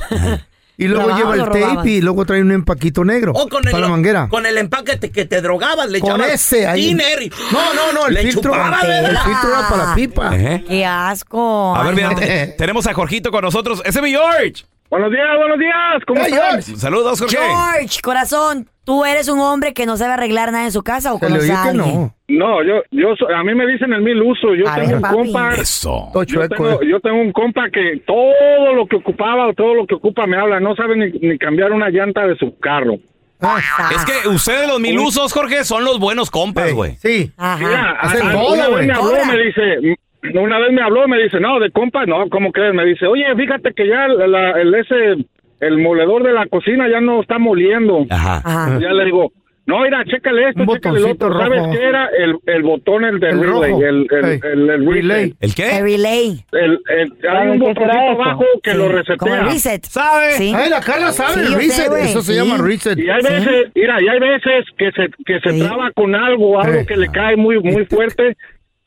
[0.81, 1.77] Y luego ¿Robabas lleva el robabas?
[1.77, 4.29] tape y luego trae un empaquito negro O con para el, la manguera.
[4.31, 6.89] con el empaque te- que te drogabas, le Con ese ahí.
[6.91, 8.55] y- No, no, no, el le filtro.
[8.55, 10.31] El filtro era para la pipa.
[10.37, 10.65] ¿Eh?
[10.67, 11.77] Qué asco.
[11.77, 13.83] A ver, mira, tenemos a Jorgito con nosotros.
[13.85, 14.65] Ese es mi George.
[14.91, 16.03] Buenos días, buenos días.
[16.07, 16.51] ¿Cómo Hey, están?
[16.63, 16.77] George.
[16.77, 17.37] Saludos, Jorge.
[17.37, 21.21] George, corazón, ¿tú eres un hombre que no sabe arreglar nada en su casa o
[21.21, 21.95] conoces a que alguien?
[21.95, 22.15] no.
[22.27, 24.55] No, yo, yo, so- a mí me dicen el mil uso.
[24.57, 25.15] Yo A tengo ver, un papi.
[25.15, 25.55] compa.
[25.55, 26.11] Eso.
[26.27, 26.89] Yo tengo, eh.
[26.89, 30.37] yo tengo un compa que todo lo que ocupaba o todo lo que ocupa me
[30.37, 30.59] habla.
[30.59, 32.95] No sabe ni, ni cambiar una llanta de su carro.
[33.41, 33.59] Ah,
[33.95, 36.97] Es que ustedes, los mil usos, Jorge, son los buenos compas, güey.
[36.97, 37.33] Sí.
[37.59, 38.87] Mira, a- Hacen a- todo, una vez güey.
[38.89, 39.25] me habló, Cobra.
[39.25, 39.97] me dice,
[40.35, 42.75] una vez me habló, me dice, no, de compa, no, ¿cómo crees?
[42.75, 45.25] Me dice, oye, fíjate que ya la- la- el ese,
[45.61, 48.07] el moledor de la cocina ya no está moliendo.
[48.11, 48.43] Ajá.
[48.45, 48.79] Ajá.
[48.81, 49.33] Ya le digo,
[49.67, 51.39] no, mira, chécale esto, chécale el otro.
[51.39, 51.71] ¿Sabes rojo.
[51.73, 52.07] qué era?
[52.19, 53.83] El, el botón, el de El relay, rojo.
[53.85, 54.87] el, el, el, el Relay.
[55.01, 55.23] relay.
[55.23, 55.81] ¿El El qué?
[55.83, 56.45] relay.
[56.53, 59.39] El, el- hay ¿Sabe un botoncito abajo que Sí, lo Como resetea.
[59.41, 59.85] el reset.
[59.85, 60.33] ¿Sabe?
[60.33, 60.53] Sí.
[60.57, 61.89] Ay, la Carla sabe Sí, el sé, reset.
[61.89, 62.39] güey, Eso se sí.
[62.39, 62.99] llama reset.
[62.99, 65.61] Y hay veces, mira, y hay veces que se, que se Sí.
[65.61, 68.37] traba con algo, algo que le cae muy, muy fuerte.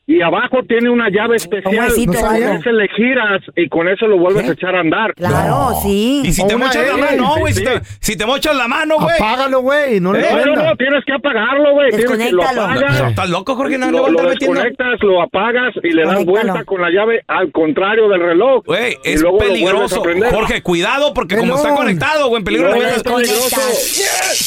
[0.06, 1.74] Y abajo tiene una llave especial.
[1.88, 2.52] huesito, con algo.
[2.52, 4.50] ese le giras y con eso lo vuelves ¿Qué?
[4.50, 5.14] a echar a andar.
[5.14, 6.20] Claro, sí.
[6.26, 7.52] Y si te una mochas la mano, güey.
[7.54, 7.64] Si, Sí.
[7.64, 9.14] te, si te mochas la mano, güey.
[9.16, 10.00] Apágalo, güey.
[10.00, 11.88] No le No, no, no, tienes que apagarlo, güey.
[11.88, 12.62] Tienes que lo Desconéctalo.
[12.66, 13.78] apagas, ¿Estás loco, Jorge?
[13.78, 14.30] No, lo, lo metiendo.
[14.60, 18.62] desconectas, lo apagas y le das vuelta con la llave al contrario del reloj.
[18.66, 20.02] Güey, Y es lo peligroso.
[20.30, 23.56] Jorge, cuidado, porque como está conectado, güey, en peligro No, es peligroso.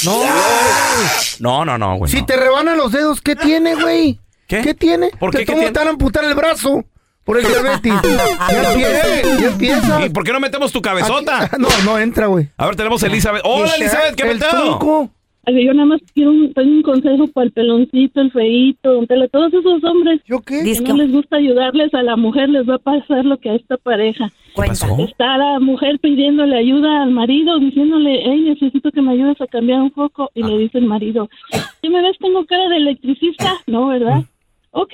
[0.05, 0.23] No.
[1.39, 2.11] No, no, no, güey.
[2.11, 2.25] Si no.
[2.27, 4.19] te rebanan los dedos, ¿qué tiene, güey?
[4.47, 4.73] ¿Qué?
[4.73, 5.09] tiene?
[5.19, 5.39] ¿Por qué?
[5.39, 6.85] Te ¿Qué a amputar el brazo
[7.27, 7.93] por el diabetes.
[8.49, 10.05] ya empieza, ya empieza.
[10.05, 11.51] ¿Y por qué no metemos tu cabezota?
[11.59, 12.47] No, no entra, güey.
[12.55, 13.41] A ver, tenemos a Elizabeth.
[13.43, 14.49] Hola, Elizabeth, ¿qué el pedo?
[14.49, 15.11] tronco.
[15.45, 19.07] Oye, Yo nada más quiero un, tengo un consejo para el peloncito, el feíto, don
[19.07, 20.61] Tela, todos esos hombres ¿Yo qué?
[20.61, 23.55] que no les gusta ayudarles a la mujer, les va a pasar lo que a
[23.55, 24.29] esta pareja.
[24.53, 24.87] Cuenta.
[24.87, 25.03] pasó?
[25.03, 29.81] Está la mujer pidiéndole ayuda al marido, diciéndole, hey, necesito que me ayudes a cambiar
[29.81, 30.31] un foco.
[30.33, 31.29] Y le dice el marido,
[31.81, 32.17] ¿qué me ves?
[32.19, 33.53] ¿Tengo cara de electricista?
[33.67, 34.23] No, ¿verdad?
[34.77, 34.93] Ok.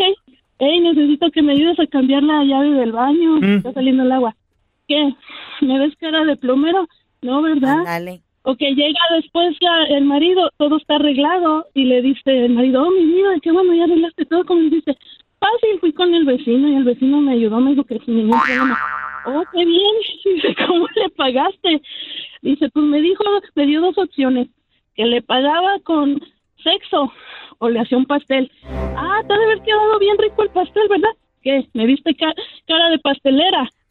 [0.60, 3.38] Hey, necesito que me ayudes a cambiar la llave del baño.
[3.58, 4.36] Está saliendo el agua.
[4.88, 5.14] ¿Qué?
[5.62, 6.88] ¿Me ves cara de plomero?
[7.22, 7.84] No, ¿verdad?
[7.84, 8.22] Dale.
[8.44, 12.92] Ok, llega después la- el marido, todo está arreglado y le dice el marido, oh,
[12.92, 14.46] mi vida, qué bueno, ya arreglaste todo.
[14.46, 14.98] Como le dice,
[15.40, 18.40] fácil, fui con el vecino y el vecino me ayudó, me dijo que sin ningún
[18.42, 18.78] problema.
[19.26, 19.96] Oh, qué bien.
[20.36, 21.82] Dice, ¿cómo le pagaste?
[22.42, 23.24] Dice, pues me dijo,
[23.56, 24.50] me dio dos opciones,
[24.96, 26.22] que le pagaba con
[26.64, 27.12] sexo
[27.60, 28.52] o le hacía un pastel.
[28.96, 31.10] Ah, te ha de haber quedado bien rico el pastel, ¿verdad?
[31.42, 31.68] ¿Qué?
[31.74, 32.34] ¿Me viste ca-
[32.68, 33.70] cara de pastelera?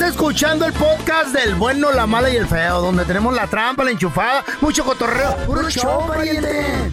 [0.00, 3.84] Estás escuchando el podcast del bueno, la mala y el feo, donde tenemos la trampa,
[3.84, 5.36] la enchufada, mucho cotorreo.
[5.44, 6.90] ¡Puro show, pariente!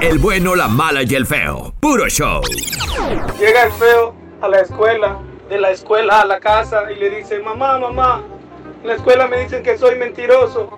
[0.00, 1.74] El bueno, la mala y el feo.
[1.78, 2.40] Puro show.
[3.38, 5.18] Llega el feo a la escuela,
[5.50, 8.22] de la escuela a la casa y le dice, mamá, mamá,
[8.80, 10.70] en la escuela me dicen que soy mentiroso.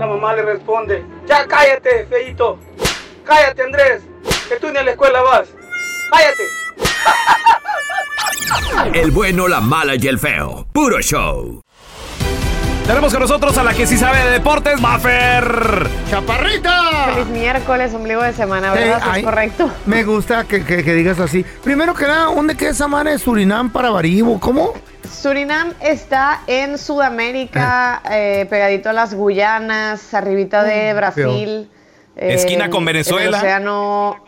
[0.00, 2.58] La mamá le responde, ya cállate, feito.
[3.22, 4.02] Cállate, Andrés,
[4.48, 5.46] que tú ni a la escuela vas.
[6.10, 6.44] Cállate.
[8.94, 10.66] El bueno, la mala y el feo.
[10.72, 11.60] Puro show.
[12.86, 15.88] Tenemos con nosotros a la que sí sabe de deportes, Maffer.
[16.08, 17.06] ¡Chaparrita!
[17.14, 18.98] Feliz miércoles, ombligo de semana, ¿verdad?
[19.00, 19.70] Eh, ay, es correcto.
[19.86, 21.44] Me gusta que, que- que digas así.
[21.64, 24.38] Primero que nada, ¿dónde queda esa madre de Surinam para Baribo?
[24.38, 24.72] ¿Cómo?
[25.10, 31.70] Surinam está en Sudamérica, eh, pegadito a las Guyanas, arribita de Mm, Brasil.
[32.16, 33.24] eh, Esquina con Venezuela.
[33.24, 34.25] En el océano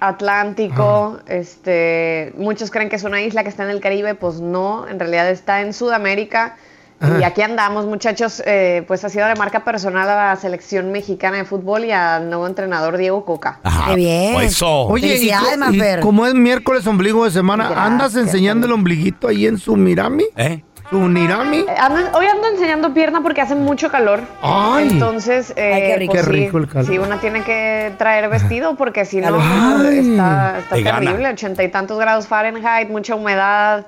[0.00, 1.18] Atlántico.
[1.26, 4.98] Este, muchos creen que es una isla que está en el Caribe, pues no, en
[4.98, 6.56] realidad está en Sudamérica.
[7.00, 7.26] Y Ajá.
[7.28, 8.42] aquí andamos, muchachos.
[8.44, 12.28] eh, pues ha sido de marca personal a la selección mexicana de fútbol y al
[12.28, 13.60] nuevo entrenador Diego Coca.
[13.86, 14.40] Qué bien.
[14.40, 14.68] Eso.
[14.82, 16.00] Oye, y, y Mafer.
[16.00, 20.24] como es miércoles ombligo de semana, ¿andas enseñando el ombliguito ahí en su Mirami?
[20.36, 20.64] ¿Eh?
[20.90, 21.58] ¿Su Nirami?
[21.58, 24.22] Eh, ando- hoy ando enseñando pierna porque hace mucho calor.
[24.40, 24.88] Ay.
[24.90, 26.12] Entonces, eh, Ay, qué rico.
[26.14, 26.86] pues Qué rico el calor.
[26.86, 29.98] sí, una tiene que traer vestido porque si no, Ay.
[29.98, 31.28] está, terrible.
[31.28, 33.86] Ochenta y tantos grados Fahrenheit, mucha humedad.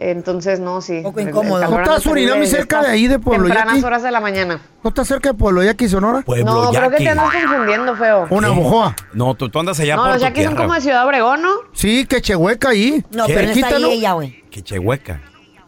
[0.00, 1.00] Entonces, no, sí.
[1.02, 1.58] Poco el- el incómodo.
[1.58, 4.20] ¿No está anda terrible Surinam desde cerca de ahí, de Pueblo Tempranas horas de la
[4.20, 4.60] mañana.
[4.84, 6.22] ¿No está cerca de Pueblo Yaqui, Sonora?
[6.22, 8.26] Pueblo no, creo que te andas confundiendo, feo.
[8.30, 8.94] Una bojoa.
[9.12, 11.42] No, tú, tú andas allá no, por los tu yaquis son como de Ciudad Obregón,
[11.42, 11.50] ¿no?
[11.74, 13.04] Sí, que chehueca ahí.
[13.10, 13.34] No, ¿Qué?
[13.34, 13.86] pero no está ¿no?
[13.88, 14.44] ahí ella, güey.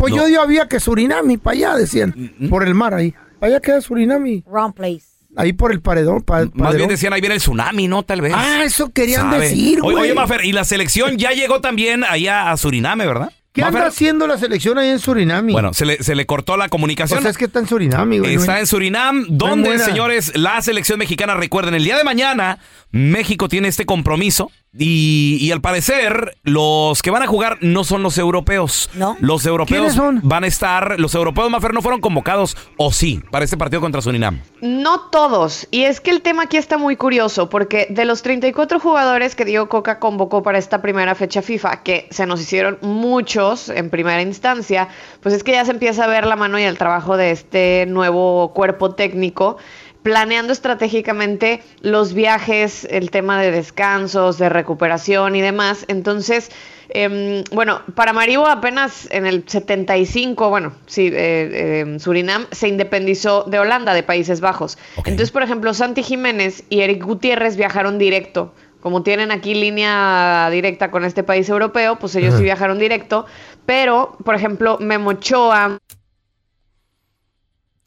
[0.00, 0.22] Pues No.
[0.22, 2.32] yo yo había que Surinami, para allá decían.
[2.48, 3.14] Por el mar ahí.
[3.38, 4.42] Para allá queda Surinami.
[4.46, 5.04] Wrong place.
[5.36, 6.22] Ahí por el paredón.
[6.22, 6.76] pa- Más paredón.
[6.78, 8.02] bien decían, ahí viene el tsunami, ¿no?
[8.02, 8.32] Tal vez.
[8.34, 9.44] Ah, eso querían ¿Sabe?
[9.50, 9.96] decir, Oye, güey.
[10.10, 13.30] Oye, Mafer, y la selección ya llegó también allá a Suriname, ¿verdad?
[13.52, 15.52] ¿Qué anda Mafer, haciendo la selección ahí en Surinami?
[15.52, 17.20] Bueno, se le, se le cortó la o comunicación.
[17.20, 18.34] sea, es que está en Surinami, güey.
[18.36, 22.58] Está en Surinam, donde, señores, la selección mexicana, recuerden, el día de mañana
[22.90, 28.02] México tiene este compromiso y, y al parecer los que van a jugar no son
[28.02, 28.88] los europeos.
[28.94, 29.16] ¿No?
[29.20, 30.20] Los europeos ¿Quiénes son?
[30.22, 34.00] van a estar, los europeos, Mafer, no fueron convocados, o sí, para este partido contra
[34.00, 34.40] Surinam.
[34.60, 35.66] No todos.
[35.70, 39.44] Y es que el tema aquí está muy curioso, porque de los 34 jugadores que
[39.44, 44.22] Diego Coca convocó para esta primera fecha FIFA, que se nos hicieron muchos en primera
[44.22, 44.88] instancia,
[45.20, 47.86] pues es que ya se empieza a ver la mano y el trabajo de este
[47.88, 49.56] nuevo cuerpo técnico
[50.02, 55.84] planeando estratégicamente los viajes, el tema de descansos, de recuperación y demás.
[55.88, 56.50] Entonces,
[56.88, 63.44] em, bueno, para Maribo apenas en el 75, bueno, sí, eh, em, Surinam se independizó
[63.44, 64.78] de Holanda, de Países Bajos.
[64.98, 68.54] Entonces, por ejemplo, Santi Jiménez y Eric Gutiérrez viajaron directo.
[68.80, 73.26] Como tienen aquí línea directa con este país europeo, pues ellos sí viajaron directo.
[73.66, 75.78] Pero, por ejemplo, Memo Ochoa,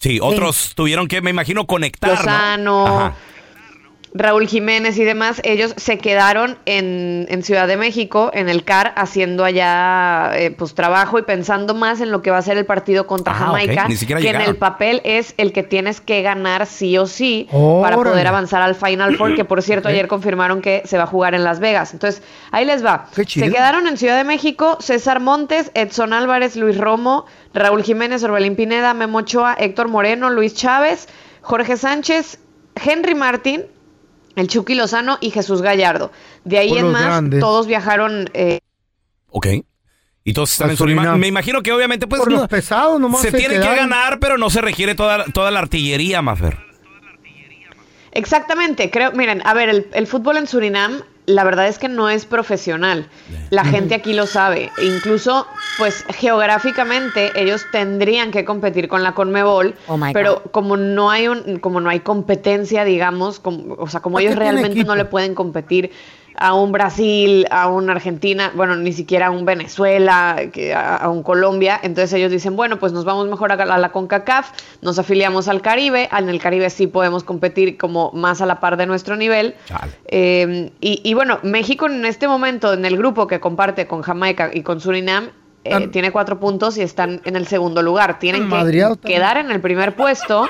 [0.04, 2.10] Sí, otros tuvieron que, me imagino, conectar.
[2.12, 2.18] ¿no?
[2.18, 3.16] Lozano, Ajá.
[4.16, 8.94] Raúl Jiménez y demás, ellos se quedaron en, en Ciudad de México, en el CAR,
[8.96, 12.66] haciendo allá eh, pues trabajo y pensando más en lo que va a ser el
[12.66, 16.22] partido contra Ah, Jamaica, ni siquiera que en el papel es el que tienes que
[16.22, 17.48] ganar sí o sí
[17.82, 21.08] para poder avanzar al Final Four, que por cierto ayer confirmaron que se va a
[21.08, 21.94] jugar en Las Vegas.
[21.94, 22.22] Entonces,
[22.52, 23.08] ahí les va.
[23.12, 28.56] Se quedaron en Ciudad de México César Montes, Edson Álvarez, Luis Romo, Raúl Jiménez, Orbelín
[28.56, 31.08] Pineda, Memo Ochoa, Héctor Moreno, Luis Chávez,
[31.42, 32.38] Jorge Sánchez,
[32.76, 33.64] Henry Martín,
[34.36, 36.12] el Chucky Lozano y Jesús Gallardo.
[36.44, 37.40] De ahí en más, grandes.
[37.40, 38.60] todos viajaron eh,
[39.30, 39.48] Ok.
[40.26, 41.20] Y todos están en Surinam.
[41.20, 44.20] Me imagino que obviamente pues Por no- los pesados nomás se se tiene que ganar,
[44.20, 46.58] pero no se requiere toda, toda la artillería, Mafer.
[48.12, 52.10] Exactamente, creo, miren, a ver, el, el fútbol en Surinam, la verdad es que no
[52.10, 53.08] es profesional.
[53.50, 54.74] La gente aquí lo sabe.
[54.78, 61.10] Incluso, pues geográficamente, ellos tendrían que competir con la Conmebol, Oh my pero como no
[61.10, 64.96] hay un, como no hay competencia, digamos, como- o sea, como ¿Para ellos realmente no
[64.96, 65.92] le pueden competir
[66.36, 70.38] a un Brasil, a un Argentina, bueno, ni siquiera a un Venezuela,
[70.76, 71.80] a, un Colombia.
[71.82, 76.10] Entonces ellos dicen, bueno, pues nos vamos mejor a, la- CONCACAF, nos afiliamos al Caribe,
[76.18, 79.56] en el Caribe sí podemos competir como más a la par de nuestro nivel.
[80.08, 84.50] Eh, y, y bueno, México en este momento, en el grupo que comparte con Jamaica
[84.54, 85.30] y con Surinam,
[85.66, 88.20] eh, tiene cuatro puntos y están en el segundo lugar.
[88.20, 90.50] Tienen que quedar en el primer puesto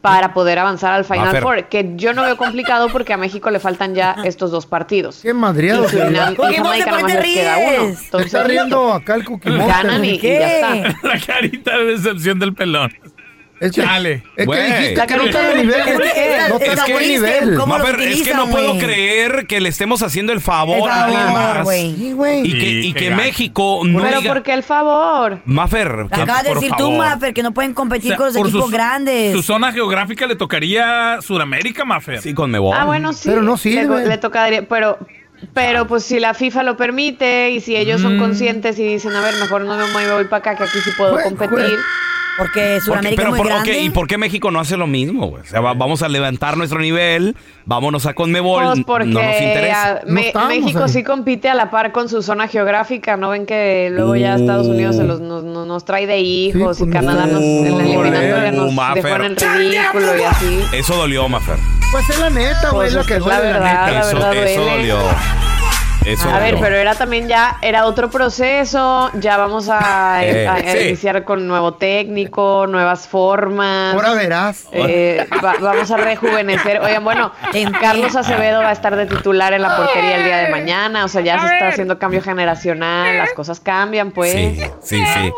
[0.00, 1.40] para poder avanzar al Final.
[1.40, 5.20] Four, que yo no veo complicado porque a México le faltan ya estos dos partidos.
[5.22, 5.84] Qué madreado.
[5.84, 7.88] Y Surinam y Jamaica nada más ¿por qué les queda uno.
[7.88, 9.68] Entonces, está riendo acá el Cookie Monster.
[9.68, 10.98] ganan y, y ya está.
[11.08, 12.92] La carita de decepción del pelón.
[13.60, 14.22] Es que, Chale.
[14.36, 15.80] es que dijiste no está de nivel.
[15.80, 17.40] Es que- no es está que- de buen ¿viste?
[17.40, 17.56] nivel.
[17.58, 20.88] ¿Cómo lo Mafer, es que no puedo creer que le estemos haciendo el favor, El
[20.88, 21.64] a alguien más.
[21.64, 22.46] güey.
[22.46, 23.10] Y que, y qué.
[23.10, 24.32] México no Pero diga...
[24.34, 25.40] porque el favor.
[25.44, 26.92] Mafer, acabas de por decir tú.
[26.92, 29.32] Maffer, que no pueden competir O sea, con los por equipos grandes.
[29.32, 32.22] Su zona geográfica le tocaría Sudamérica, Mafer.
[32.22, 32.76] sí, con Mebol.
[32.78, 33.28] Ah, bueno, sí.
[33.28, 34.06] Pero no le- sirve.
[34.06, 34.98] Le, tocaría, pero,
[35.54, 39.20] pero pues si la FIFA lo permite y si ellos son conscientes y dicen, a
[39.20, 41.48] ver, mejor no me voy para acá, que aquí sí puedo competir.
[41.58, 41.76] Porque
[42.38, 43.80] Porque- Sudamérica pero es muy por- grande.
[43.80, 45.26] ¿Y por qué México no hace lo mismo?
[45.26, 45.42] güey?
[45.42, 47.34] O sea, va- vamos a levantar nuestro nivel,
[47.68, 50.00] vámonos a Conmebol, Pues porque no nos interesa.
[50.06, 50.88] No estamos México ahí.
[50.88, 54.66] sí compite a la par con su zona geográfica, ¿no ven que luego ya Estados
[54.66, 57.76] Unidos se los, nos, nos- nos trae de hijos Sí, y pues, Canadá nos, en
[57.78, 60.60] la eliminatoria nos uh, dejó en el ridículo y así?
[60.72, 61.56] Eso dolió, Mafer.
[61.92, 63.92] Pues es la neta, güey, Pues lo que es la duele, la verdad, neta.
[63.92, 64.76] la eso verdad eso duele.
[64.88, 64.98] dolió.
[66.12, 70.54] Eso A ver, pero era también ya, era otro proceso, ya vamos a, Eh, a-
[70.54, 70.78] a sí.
[70.88, 73.94] iniciar con nuevo técnico, nuevas formas.
[73.94, 74.66] Ahora verás.
[74.72, 76.80] Eh, va- vamos a rejuvenecer.
[76.80, 77.32] Oigan, bueno,
[77.80, 81.04] Carlos Acevedo va a estar de titular en la portería el día de mañana.
[81.04, 84.32] O sea, ya se está haciendo cambio generacional, las cosas cambian, pues.
[84.32, 85.32] Sí, sí, sí.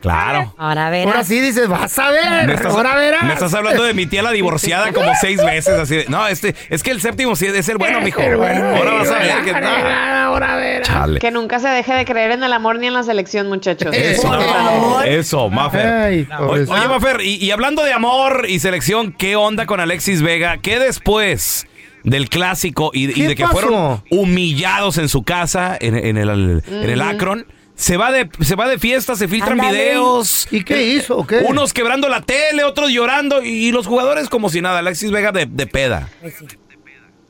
[0.00, 0.54] Claro.
[0.58, 1.06] Ahora verás.
[1.14, 2.46] Ahora sí dices, vas a ver.
[2.46, 3.22] Me estás, Ahora verás.
[3.24, 5.96] me estás hablando de mi tía la divorciada como seis veces así.
[5.96, 8.20] de, no, este, es que el séptimo sí es el bueno, mijo.
[8.20, 10.88] Ahora vas a ver que Ahora verás.
[10.88, 11.18] Chale.
[11.20, 13.94] Que nunca se deje de creer en el amor ni en la selección, muchachos.
[13.94, 15.06] Eso, favor.
[15.06, 15.86] eso, Mafer.
[15.86, 20.58] Ay, Oye, Mafer, y, y hablando de amor y selección, ¿qué onda con Alexis Vega?
[20.58, 21.66] ¿Qué después
[22.04, 23.52] del clásico y, y ¿Qué de que pasó?
[23.52, 27.46] fueron humillados en su casa, en, en el, en el Akron?
[27.74, 30.46] Se va, de, se va de fiesta, se filtran videos.
[30.50, 31.16] ¿Y qué hizo?
[31.16, 31.38] o qué?
[31.38, 34.78] Unos quebrando la tele, otros llorando y, y los jugadores como si nada.
[34.80, 36.08] Alexis Vega de, de peda.
[36.20, 36.46] Pues sí.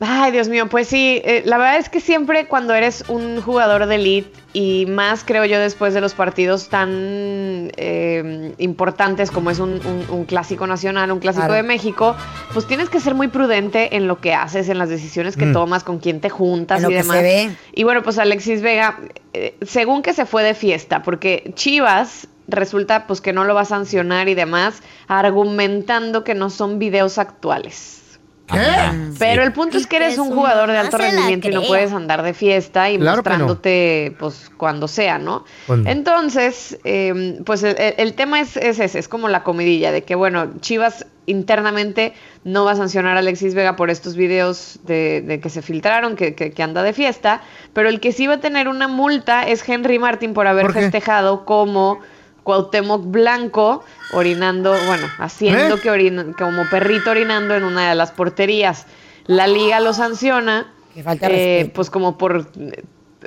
[0.05, 3.85] Ay, Dios mío, pues sí, eh, la verdad es que siempre cuando eres un jugador
[3.85, 6.89] de elite y más creo yo después de los partidos tan
[7.77, 11.53] eh, importantes como es un, un- un clásico nacional, un clásico Claro.
[11.53, 12.15] de México,
[12.53, 15.53] pues tienes que ser muy prudente en lo que haces, en las decisiones que Mm.
[15.53, 17.17] tomas, con quién te juntas En lo y que demás.
[17.17, 17.49] se ve.
[17.73, 18.99] Y bueno, pues Alexis Vega,
[19.33, 23.61] eh, según que se fue de fiesta, porque Chivas resulta pues que no lo va
[23.61, 28.02] a sancionar y demás, argumentando que no son videos actuales.
[28.45, 28.59] ¿Qué?
[29.19, 32.23] Pero el punto es que eres un jugador de alto rendimiento y no puedes andar
[32.23, 33.35] de fiesta y Claro que no.
[33.35, 35.45] mostrándote pues cuando sea, ¿no?
[35.87, 40.03] Entonces, eh, pues el, el- el tema es, es ese, es como la comidilla de
[40.03, 42.13] que bueno, Chivas internamente
[42.43, 46.17] no va a sancionar a Alexis Vega por estos videos de, de que se filtraron,
[46.17, 47.41] que, que- que anda de fiesta,
[47.71, 51.45] pero el que sí va a tener una multa es Henry Martin por haber festejado
[51.45, 51.99] como
[52.43, 55.79] Cuauhtémoc Blanco orinando, bueno, haciendo ¿Eh?
[55.81, 58.85] que orina, como perrito orinando en una de las porterías.
[59.25, 60.67] La liga lo sanciona,
[61.03, 62.47] falta eh, pues como por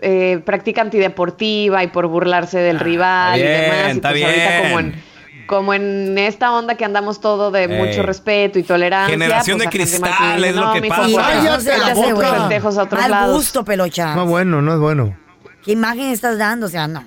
[0.02, 3.88] eh, práctica antideportiva y por burlarse del rival Ah, bien, y demás.
[3.88, 4.62] Y está pues ahorita bien.
[4.62, 7.68] como en como en esta onda que andamos todo de Ey.
[7.68, 9.12] mucho respeto y tolerancia.
[9.12, 11.06] Generación pues de cristal es lo que pasa.
[11.08, 12.34] la boca.
[12.34, 13.36] festejos a otros Mal lados.
[13.36, 14.14] gusto, pelocha.
[14.16, 15.16] No es bueno, no es bueno.
[15.64, 16.66] ¿Qué imagen estás dando?
[16.66, 17.04] O sea, no.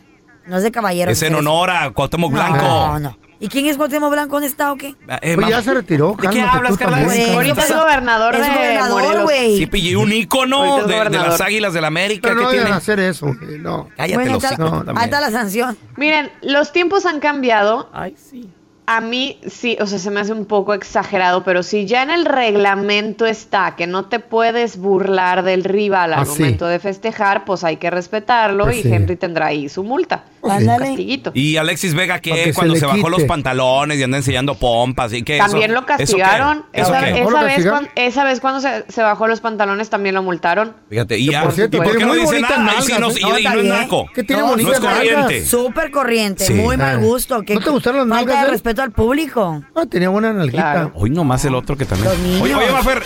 [0.50, 1.12] No es de caballero.
[1.12, 2.58] Es en honor a Cuauhtémoc No, Blanco.
[2.66, 3.18] No, no.
[3.42, 4.34] ¿Y quién es Cuauhtémoc Blanco?
[4.36, 4.96] ¿Dónde está o qué?
[5.22, 6.98] Eh, Pues ya se retiró, ¿De qué hablas, Carla?
[7.34, 9.58] Ahorita es gobernador es de gobernador, güey.
[9.58, 12.30] Sí, pillé un ícono de, las Águilas del América.
[12.34, 13.28] Pero no a hacer eso.
[13.28, 13.88] güey, No.
[13.96, 15.78] Cállate Bueno, los hocico, ahí está la sanción.
[15.96, 17.90] Miren, los tiempos han cambiado.
[17.94, 18.50] Ay, sí.
[18.92, 22.10] A mí sí, o sea, se me hace un poco exagerado, pero si ya en
[22.10, 26.32] el reglamento está que no te puedes burlar del rival al Ah, sí.
[26.32, 28.92] momento de festejar, pues hay que respetarlo Pues y sí.
[28.92, 30.24] Henry tendrá ahí su multa.
[30.44, 30.96] Ándale.
[31.34, 33.10] Y Alexis Vega, que que cuando se bajó quite.
[33.10, 36.66] los pantalones y anda enseñando pompas y que También eso- lo castigaron.
[36.74, 37.10] ¿Eso Esa, qué?
[37.22, 37.36] ¿Eso qué?
[37.36, 40.74] esa vez cuan- esa vez cuando se, se bajó los pantalones también lo multaron.
[40.90, 42.56] Fíjate, y, ya- por cierto, ¿y por tiene qué no dice nada?
[42.56, 43.14] Y, nalgas, no, ¿eh?
[43.18, 44.06] y- No, y no está es naco.
[44.14, 45.46] Que tiene no, no es corriente.
[45.46, 46.54] Súper corriente, Sí.
[46.54, 47.00] muy mal Ah.
[47.00, 47.42] gusto.
[47.42, 48.52] ¿Qué ¿No te gustaron las falta nalgas, de eh?
[48.52, 49.64] respeto al público.
[49.76, 50.92] Ah, tenía buena nalguita.
[50.96, 52.12] Hoy nomás el otro que también.
[52.42, 53.04] Oye, oye, Mafer.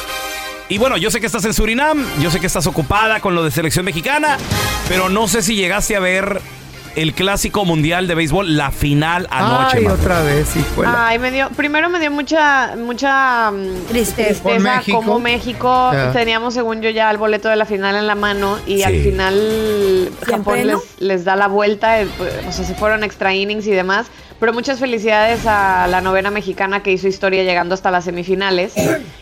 [0.69, 3.43] Y bueno, yo sé que estás en Surinam, yo sé que estás ocupada con lo
[3.43, 4.38] de selección mexicana,
[4.88, 6.39] pero no sé si llegaste a ver
[6.96, 9.78] el clásico mundial de béisbol, la final anoche.
[9.78, 10.00] Ay, Mafer.
[10.02, 10.84] otra vez, hijo.
[10.86, 14.98] Ay, me dio, primero me dio mucha, mucha mm, tristeza Con México.
[14.98, 16.12] como México Ya.
[16.12, 18.84] teníamos según yo ya el boleto de la final en la mano y Sí.
[18.84, 20.64] al final Japón ¿no?
[20.66, 24.08] les, les da la vuelta, eh, pues, o sea, se fueron extra innings y demás,
[24.39, 28.73] pero muchas felicidades a la novena mexicana que hizo historia llegando hasta las semifinales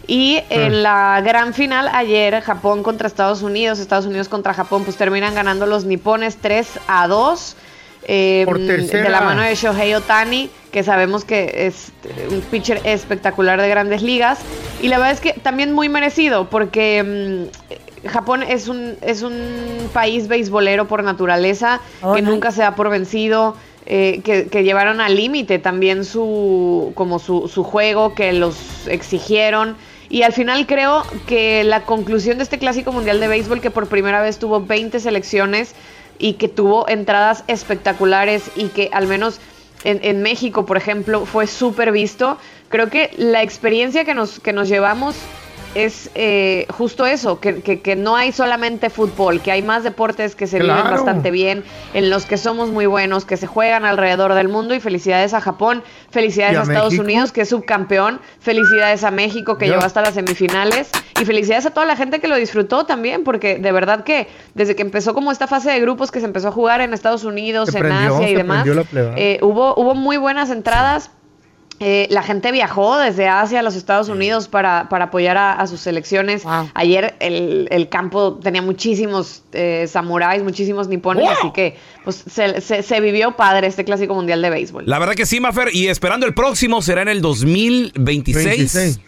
[0.08, 4.98] y en la gran final ayer Japón contra Estados Unidos, Estados Unidos contra Japón, pues
[4.98, 7.56] terminan ganando los nipones 3 a 2
[8.04, 9.04] eh, Por tercera.
[9.04, 13.70] de la mano de Shohei Otani, que sabemos que es eh, un pitcher espectacular de
[13.70, 14.40] grandes ligas.
[14.82, 19.38] Y la verdad es que también muy merecido, porque mm, Japón es un, es un
[19.94, 23.56] país beisbolero por naturaleza, Oh, que nunca se da por vencido.
[23.86, 29.76] Eh, que, llevaron al límite también su como su, su juego, que los exigieron.
[30.10, 33.88] Y al final creo que la conclusión de este clásico mundial de béisbol, que por
[33.88, 35.74] primera vez tuvo 20 selecciones
[36.20, 39.40] y que tuvo entradas espectaculares y que al menos
[39.84, 42.38] en, en México, por ejemplo, fue súper visto,
[42.70, 45.16] creo que la experiencia que nos, que nos llevamos
[45.76, 50.36] es eh, justo eso, que, que- que no hay solamente fútbol, que hay más deportes
[50.36, 50.92] que se viven Claro.
[50.92, 51.64] bastante bien,
[51.94, 55.42] en los que somos muy buenos, que se juegan alrededor del mundo y felicidades a
[55.42, 57.04] Japón, felicidades ¿Y a, a Estados México?
[57.04, 61.72] Unidos que es subcampeón, felicidades a México que llegó hasta las semifinales y felicidades a
[61.72, 65.32] toda la gente que lo disfrutó también, porque de verdad que desde que empezó como
[65.32, 68.16] esta fase de grupos que se empezó a jugar en Estados Unidos, Se en prendió,
[68.16, 68.68] Asia y demás,
[69.16, 71.12] eh, hubo, hubo muy buenas entradas.
[71.84, 75.66] Eh, la gente viajó desde Asia a los Estados Unidos para, para apoyar a, a
[75.66, 76.44] sus selecciones.
[76.76, 81.34] Ayer el, el campo tenía muchísimos eh, samuráis, muchísimos nipones, ¡Wow!
[81.40, 84.84] así que pues, se, se- se vivió padre este clásico mundial de béisbol.
[84.86, 88.46] La verdad que sí, Mafer, y esperando el próximo será en el 2026.
[88.74, 89.00] 26.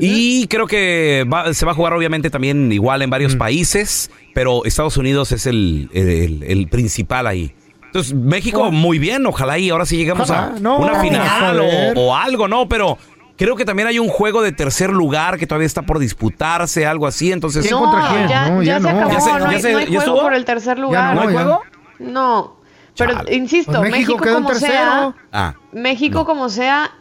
[0.00, 4.64] Y creo que va- se va a jugar obviamente también igual en varios países, pero
[4.64, 7.52] Estados Unidos es el, el- el principal ahí.
[7.86, 12.00] Entonces, México muy bien, ojalá y ahora sí llegamos a no, una a final o,
[12.00, 12.68] o algo, ¿no?
[12.68, 12.98] Pero
[13.36, 17.06] creo que también hay un juego de tercer lugar que todavía está por disputarse, algo
[17.06, 17.70] así, entonces...
[17.70, 18.28] No, contra quién?
[18.28, 18.98] ya, No, ya ya se no.
[18.98, 20.20] acabó, ¿Ya se- no, ya hay, se- no hay ya juego estuvo?
[20.22, 21.14] por el tercer lugar.
[21.14, 21.42] no, ¿No hay ya.
[21.42, 21.62] juego?
[21.98, 22.56] No,
[22.98, 23.34] pero Chale.
[23.34, 24.72] insisto, Pues México, como tercero.
[24.72, 26.92] sea, Ah, México como sea,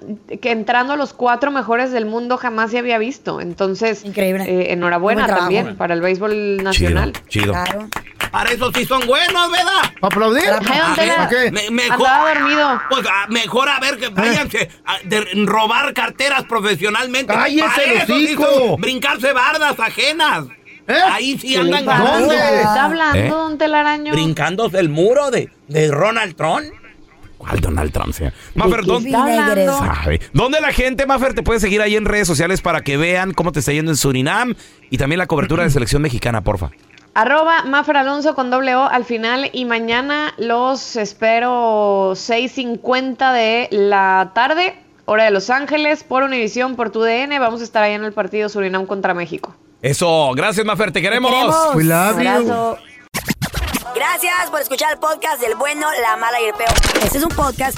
[0.41, 3.39] que entrando a los cuatro mejores del mundo jamás se había visto.
[3.39, 4.43] Entonces, Increíble.
[4.45, 7.13] eh, enhorabuena también para el béisbol chido, nacional.
[7.29, 7.53] chido.
[7.53, 7.87] Claro.
[8.35, 9.93] Para eso sí son buenos, ¿verdad?
[10.01, 10.49] ¿Aplaudir?
[10.49, 10.59] A.
[11.51, 12.05] Me- mejor,
[12.35, 12.81] dormido.
[12.89, 17.33] pues, ah, mejor a ver que váyanse a de robar carteras profesionalmente.
[17.33, 20.47] ¡Cállese eso sí son brincarse bardas ajenas.
[20.85, 20.93] ¿Eh?
[21.13, 22.19] Ahí sí ¿Qué le andan ganando.
[22.19, 22.35] ¿Dónde?
[22.35, 23.29] ¿Qué está hablando, ¿Eh?
[23.29, 24.11] don Telaraño?
[24.11, 26.65] Brincándose el muro de, de Ronald Trump.
[27.37, 28.13] ¿Cuál Donald Trump?
[28.13, 28.33] sea?
[28.55, 29.11] Mafer, qué ¿dónde?
[29.11, 30.19] Sabe.
[30.33, 33.53] ¿Dónde la gente, Mafer, te puede seguir ahí en redes sociales para que vean cómo
[33.53, 34.55] te está yendo en Surinam
[34.89, 36.71] y también la cobertura de selección mexicana, porfa?
[37.15, 44.31] Arroba Mafer Alonso con doble O al final y mañana los espero 6.50 de la
[44.35, 47.39] tarde, hora de Los Ángeles, por Univisión, por tu DN.
[47.39, 49.55] Vamos a estar ahí en el partido Surinam contra México.
[49.81, 51.31] Eso, gracias, Mafer, te queremos.
[51.31, 51.75] queremos.
[51.75, 52.27] We love you.
[52.27, 52.77] Abrazo.
[53.95, 56.73] Gracias por escuchar el podcast del bueno, la mala y el peor.
[57.01, 57.77] Este es un podcast